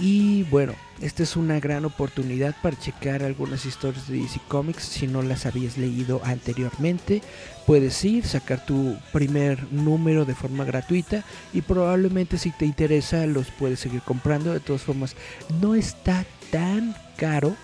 Y 0.00 0.44
bueno, 0.44 0.74
esta 1.02 1.22
es 1.22 1.36
una 1.36 1.60
gran 1.60 1.84
oportunidad 1.84 2.56
para 2.62 2.78
checar 2.78 3.22
algunas 3.22 3.66
historias 3.66 4.08
de 4.08 4.16
DC 4.16 4.40
Comics 4.48 4.84
si 4.84 5.06
no 5.06 5.20
las 5.22 5.44
habías 5.44 5.76
leído 5.76 6.22
anteriormente. 6.24 7.20
Puedes 7.66 8.02
ir, 8.06 8.24
sacar 8.24 8.64
tu 8.64 8.96
primer 9.12 9.70
número 9.70 10.24
de 10.24 10.34
forma 10.34 10.64
gratuita 10.64 11.24
y 11.52 11.60
probablemente 11.60 12.38
si 12.38 12.50
te 12.52 12.64
interesa 12.64 13.26
los 13.26 13.50
puedes 13.50 13.80
seguir 13.80 14.00
comprando. 14.00 14.52
De 14.52 14.60
todas 14.60 14.82
formas, 14.82 15.14
no 15.60 15.74
está 15.74 16.24
tan 16.50 16.96
caro, 17.16 17.54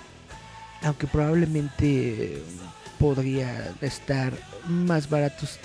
aunque 0.83 1.07
probablemente 1.07 2.43
podría 3.01 3.75
estar 3.81 4.33
más 4.69 5.09
baratos 5.09 5.59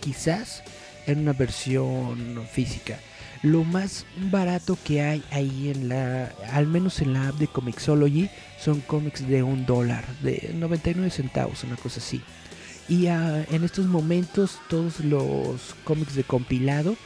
quizás 0.00 0.62
en 1.06 1.20
una 1.20 1.32
versión 1.32 2.46
física. 2.52 3.00
Lo 3.42 3.64
más 3.64 4.04
barato 4.30 4.76
que 4.84 5.00
hay 5.00 5.22
ahí 5.30 5.70
en 5.74 5.88
la, 5.88 6.32
al 6.52 6.66
menos 6.66 7.00
en 7.00 7.14
la 7.14 7.28
app 7.28 7.36
de 7.36 7.48
Comixology, 7.48 8.28
son 8.58 8.80
cómics 8.80 9.26
de 9.26 9.42
un 9.42 9.66
dólar, 9.66 10.04
de 10.22 10.50
99 10.54 11.10
centavos, 11.10 11.64
una 11.64 11.76
cosa 11.76 12.00
así. 12.00 12.20
Y 12.88 13.06
ah, 13.06 13.44
en 13.50 13.64
estos 13.64 13.86
momentos 13.86 14.58
todos 14.68 15.00
los 15.00 15.74
cómics 15.84 16.14
de 16.14 16.24
compilado 16.24 16.96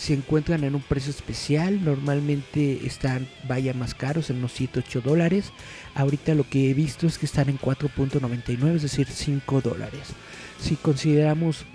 se 0.00 0.14
encuentran 0.14 0.64
en 0.64 0.74
un 0.74 0.80
precio 0.80 1.10
especial. 1.10 1.84
Normalmente 1.84 2.86
están, 2.86 3.28
vaya 3.46 3.74
más 3.74 3.94
caros, 3.94 4.30
en 4.30 4.38
unos 4.38 4.52
7, 4.52 4.82
8 4.86 5.02
dólares. 5.02 5.52
Ahorita 5.94 6.34
lo 6.34 6.48
que 6.48 6.70
he 6.70 6.74
visto 6.74 7.06
es 7.06 7.18
que 7.18 7.26
están 7.26 7.50
en 7.50 7.58
4.99, 7.58 8.76
es 8.76 8.82
decir, 8.82 9.06
5 9.06 9.60
dólares. 9.60 10.14
Si 10.58 10.76
consideramos 10.76 11.66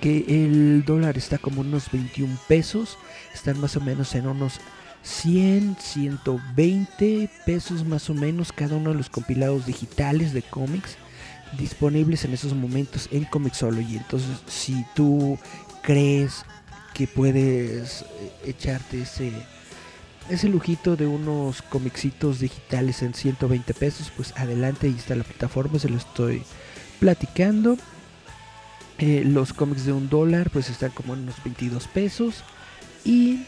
que 0.00 0.24
el 0.28 0.84
dólar 0.84 1.16
está 1.16 1.38
como 1.38 1.60
unos 1.60 1.88
21 1.92 2.36
pesos, 2.48 2.98
están 3.32 3.60
más 3.60 3.76
o 3.76 3.80
menos 3.80 4.16
en 4.16 4.26
unos 4.26 4.58
100, 5.04 5.76
120 5.78 7.30
pesos 7.46 7.86
más 7.86 8.10
o 8.10 8.14
menos 8.14 8.50
cada 8.50 8.74
uno 8.74 8.90
de 8.90 8.96
los 8.96 9.08
compilados 9.08 9.66
digitales 9.66 10.32
de 10.32 10.42
cómics 10.42 10.96
disponibles 11.56 12.24
en 12.24 12.32
esos 12.32 12.54
momentos 12.54 13.08
en 13.12 13.24
Comixology. 13.24 13.98
Entonces, 13.98 14.36
si 14.48 14.84
tú 14.96 15.38
crees 15.82 16.44
que 16.96 17.06
puedes 17.06 18.02
eh, 18.02 18.32
echarte 18.46 19.02
ese 19.02 19.30
ese 20.30 20.48
lujito 20.48 20.96
de 20.96 21.06
unos 21.06 21.60
comixitos 21.60 22.40
digitales 22.40 23.02
en 23.02 23.14
120 23.14 23.74
pesos, 23.74 24.10
pues 24.16 24.32
adelante, 24.36 24.86
ahí 24.86 24.96
está 24.96 25.14
la 25.14 25.22
plataforma, 25.22 25.78
se 25.78 25.88
lo 25.88 25.98
estoy 25.98 26.42
platicando. 26.98 27.76
Eh, 28.98 29.22
los 29.24 29.52
cómics 29.52 29.84
de 29.84 29.92
un 29.92 30.08
dólar 30.08 30.50
pues 30.50 30.70
están 30.70 30.90
como 30.90 31.14
en 31.14 31.20
unos 31.20 31.36
22 31.44 31.86
pesos. 31.86 32.42
Y 33.04 33.44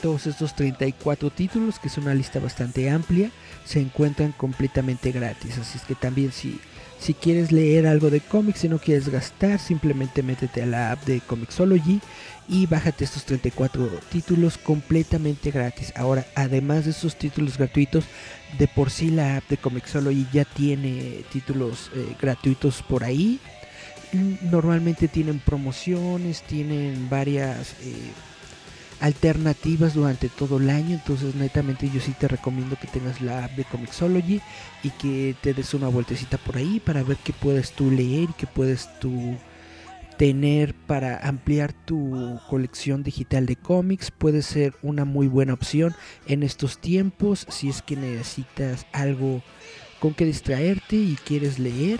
todos 0.00 0.26
estos 0.26 0.54
34 0.54 1.28
títulos, 1.30 1.78
que 1.78 1.88
es 1.88 1.98
una 1.98 2.14
lista 2.14 2.38
bastante 2.38 2.88
amplia, 2.88 3.30
se 3.66 3.80
encuentran 3.80 4.32
completamente 4.32 5.12
gratis. 5.12 5.58
Así 5.58 5.76
es 5.76 5.84
que 5.84 5.94
también 5.94 6.32
si, 6.32 6.58
si 7.04 7.12
quieres 7.12 7.52
leer 7.52 7.86
algo 7.86 8.08
de 8.08 8.20
cómics 8.20 8.64
y 8.64 8.70
no 8.70 8.78
quieres 8.78 9.10
gastar, 9.10 9.58
simplemente 9.58 10.22
métete 10.22 10.62
a 10.62 10.66
la 10.66 10.92
app 10.92 11.04
de 11.04 11.20
Comixology 11.20 12.00
y 12.48 12.64
bájate 12.64 13.04
estos 13.04 13.26
34 13.26 13.86
títulos 14.10 14.56
completamente 14.56 15.50
gratis. 15.50 15.92
Ahora, 15.96 16.24
además 16.34 16.86
de 16.86 16.92
esos 16.92 17.16
títulos 17.16 17.58
gratuitos, 17.58 18.06
de 18.58 18.68
por 18.68 18.88
sí 18.88 19.10
la 19.10 19.36
app 19.36 19.44
de 19.50 19.58
Comixology 19.58 20.26
ya 20.32 20.46
tiene 20.46 21.26
títulos 21.30 21.90
eh, 21.94 22.16
gratuitos 22.18 22.82
por 22.82 23.04
ahí. 23.04 23.38
Normalmente 24.40 25.06
tienen 25.06 25.40
promociones, 25.40 26.40
tienen 26.40 27.10
varias 27.10 27.74
eh, 27.82 28.12
alternativas 29.00 29.94
durante 29.94 30.28
todo 30.28 30.58
el 30.58 30.70
año. 30.70 30.94
Entonces, 30.94 31.34
netamente, 31.34 31.90
yo 31.90 32.00
sí 32.00 32.12
te 32.18 32.28
recomiendo 32.28 32.76
que 32.80 32.86
tengas 32.86 33.20
la 33.20 33.44
app 33.44 33.52
de 33.52 33.64
Comixology 33.64 34.40
y 34.82 34.90
que 34.90 35.34
te 35.40 35.54
des 35.54 35.74
una 35.74 35.88
vueltecita 35.88 36.38
por 36.38 36.56
ahí 36.56 36.80
para 36.80 37.02
ver 37.02 37.16
qué 37.22 37.32
puedes 37.32 37.72
tú 37.72 37.90
leer 37.90 38.30
y 38.30 38.34
qué 38.34 38.46
puedes 38.46 38.88
tú 39.00 39.36
tener 40.16 40.74
para 40.74 41.18
ampliar 41.26 41.72
tu 41.72 42.38
colección 42.48 43.02
digital 43.02 43.46
de 43.46 43.56
cómics 43.56 44.12
puede 44.12 44.42
ser 44.42 44.74
una 44.80 45.04
muy 45.04 45.26
buena 45.26 45.54
opción 45.54 45.94
en 46.28 46.44
estos 46.44 46.78
tiempos 46.78 47.46
si 47.50 47.68
es 47.68 47.82
que 47.82 47.96
necesitas 47.96 48.86
algo 48.92 49.42
con 49.98 50.14
que 50.14 50.24
distraerte 50.24 50.96
y 50.96 51.18
quieres 51.24 51.58
leer 51.58 51.98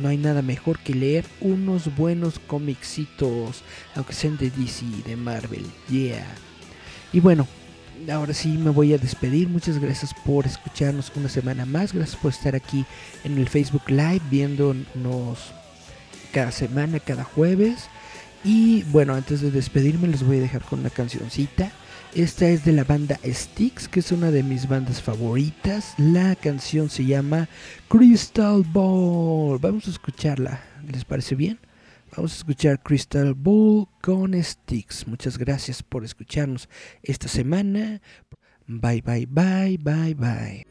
no 0.00 0.08
hay 0.08 0.16
nada 0.16 0.42
mejor 0.42 0.78
que 0.78 0.94
leer 0.94 1.24
unos 1.40 1.94
buenos 1.96 2.38
cómicsitos 2.38 3.62
aunque 3.94 4.12
sean 4.12 4.36
de 4.36 4.50
DC 4.50 4.84
de 5.06 5.16
Marvel 5.16 5.66
yeah 5.88 6.26
y 7.12 7.20
bueno 7.20 7.46
ahora 8.08 8.32
sí 8.32 8.48
me 8.48 8.70
voy 8.70 8.94
a 8.94 8.98
despedir. 8.98 9.48
Muchas 9.48 9.78
gracias 9.78 10.14
por 10.24 10.46
escucharnos 10.46 11.12
una 11.16 11.28
semana 11.28 11.66
más. 11.66 11.92
Gracias 11.92 12.16
por 12.16 12.30
estar 12.30 12.54
aquí 12.54 12.86
en 13.24 13.36
el 13.36 13.48
Facebook 13.48 13.82
Live 13.88 14.22
viéndonos 14.30 15.52
cada 16.32 16.52
semana, 16.52 17.00
cada 17.00 17.24
jueves. 17.24 17.88
Y 18.42 18.84
bueno, 18.84 19.14
antes 19.14 19.42
de 19.42 19.50
despedirme 19.50 20.08
les 20.08 20.22
voy 20.22 20.38
a 20.38 20.40
dejar 20.40 20.62
con 20.62 20.80
una 20.80 20.90
cancioncita. 20.90 21.72
Esta 22.14 22.48
es 22.48 22.64
de 22.64 22.72
la 22.72 22.82
banda 22.82 23.20
Styx, 23.24 23.86
que 23.86 24.00
es 24.00 24.10
una 24.10 24.32
de 24.32 24.42
mis 24.42 24.68
bandas 24.68 25.00
favoritas. 25.00 25.94
La 25.96 26.34
canción 26.34 26.90
se 26.90 27.04
llama 27.04 27.48
Crystal 27.88 28.64
Ball. 28.72 29.60
Vamos 29.60 29.86
a 29.86 29.90
escucharla. 29.90 30.60
¿Les 30.90 31.04
parece 31.04 31.36
bien? 31.36 31.60
Vamos 32.16 32.32
a 32.32 32.36
escuchar 32.38 32.82
Crystal 32.82 33.34
Ball 33.34 33.86
con 34.02 34.34
Styx. 34.34 35.06
Muchas 35.06 35.38
gracias 35.38 35.84
por 35.84 36.04
escucharnos 36.04 36.68
esta 37.04 37.28
semana. 37.28 38.00
Bye, 38.66 39.02
bye, 39.02 39.26
bye, 39.26 39.78
bye, 39.78 40.14
bye. 40.14 40.66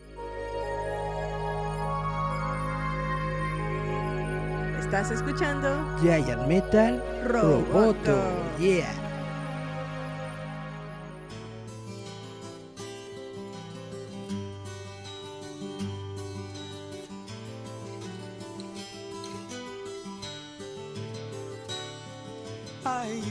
Estás 4.78 5.12
escuchando 5.12 5.98
Giant 6.02 6.48
Metal 6.48 7.02
Roboto. 7.26 8.20
Yeah. 8.60 9.09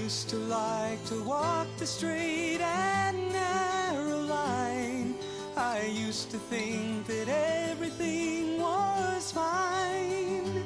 Used 0.08 0.30
to 0.30 0.36
like 0.36 1.04
to 1.04 1.22
walk 1.22 1.66
the 1.76 1.84
straight 1.86 2.62
and 2.62 3.30
narrow 3.30 4.20
line. 4.22 5.14
I 5.54 5.82
used 5.82 6.30
to 6.30 6.38
think 6.38 7.06
that 7.08 7.28
everything 7.28 8.58
was 8.58 9.32
fine. 9.32 10.64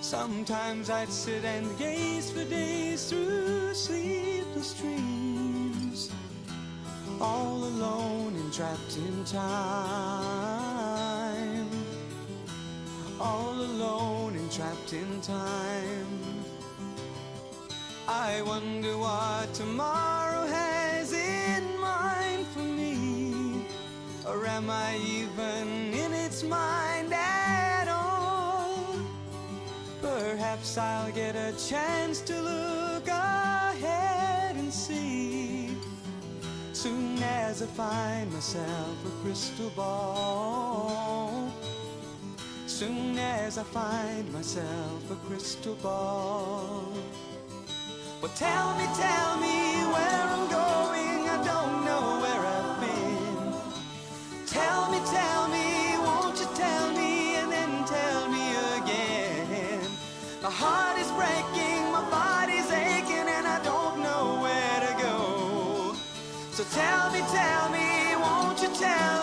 Sometimes 0.00 0.90
I'd 0.90 1.08
sit 1.08 1.44
and 1.44 1.76
gaze 1.76 2.30
for 2.30 2.44
days 2.44 3.10
through 3.10 3.74
sleepless 3.74 4.74
dreams, 4.74 6.12
all 7.20 7.64
alone 7.64 8.36
and 8.36 8.52
trapped 8.52 8.96
in 8.96 9.24
time. 9.24 10.38
All 13.20 13.54
alone 13.54 14.36
and 14.36 14.52
trapped 14.52 14.92
in 14.92 15.20
time. 15.20 16.41
I 18.14 18.42
wonder 18.42 18.98
what 18.98 19.54
tomorrow 19.54 20.46
has 20.46 21.14
in 21.14 21.80
mind 21.80 22.46
for 22.48 22.60
me. 22.60 23.64
Or 24.26 24.44
am 24.46 24.68
I 24.68 24.98
even 24.98 25.94
in 25.94 26.12
its 26.12 26.42
mind 26.42 27.10
at 27.14 27.88
all? 27.88 28.84
Perhaps 30.02 30.76
I'll 30.76 31.10
get 31.12 31.36
a 31.36 31.54
chance 31.56 32.20
to 32.22 32.38
look 32.38 33.08
ahead 33.08 34.56
and 34.56 34.70
see. 34.70 35.74
Soon 36.74 37.16
as 37.22 37.62
I 37.62 37.66
find 37.66 38.30
myself 38.30 38.96
a 39.06 39.22
crystal 39.22 39.70
ball. 39.70 41.50
Soon 42.66 43.18
as 43.18 43.56
I 43.56 43.62
find 43.62 44.30
myself 44.34 45.10
a 45.10 45.16
crystal 45.26 45.76
ball. 45.76 46.92
Well, 48.22 48.30
tell 48.36 48.76
me, 48.76 48.84
tell 48.94 49.36
me 49.38 49.82
where 49.90 50.22
I'm 50.34 50.48
going. 50.48 51.28
I 51.28 51.42
don't 51.44 51.84
know 51.84 52.20
where 52.22 52.42
I've 52.56 52.78
been. 52.80 54.46
Tell 54.46 54.88
me, 54.92 54.98
tell 55.10 55.48
me, 55.48 55.98
won't 55.98 56.38
you 56.38 56.46
tell 56.54 56.92
me 56.92 57.34
and 57.34 57.50
then 57.50 57.84
tell 57.84 58.28
me 58.28 58.54
again? 58.78 59.80
My 60.40 60.52
heart 60.52 61.00
is 61.00 61.10
breaking, 61.18 61.90
my 61.90 62.08
body's 62.12 62.70
aching, 62.70 63.26
and 63.26 63.44
I 63.44 63.60
don't 63.64 63.98
know 63.98 64.38
where 64.40 64.78
to 64.86 65.02
go. 65.02 65.96
So 66.52 66.62
tell 66.62 67.10
me, 67.10 67.22
tell 67.32 67.70
me, 67.70 68.14
won't 68.22 68.62
you 68.62 68.68
tell 68.78 69.16
me? 69.16 69.21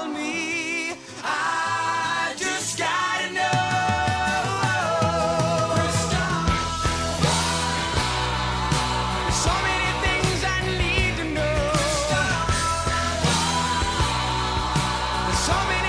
So 15.50 15.68
many 15.68 15.89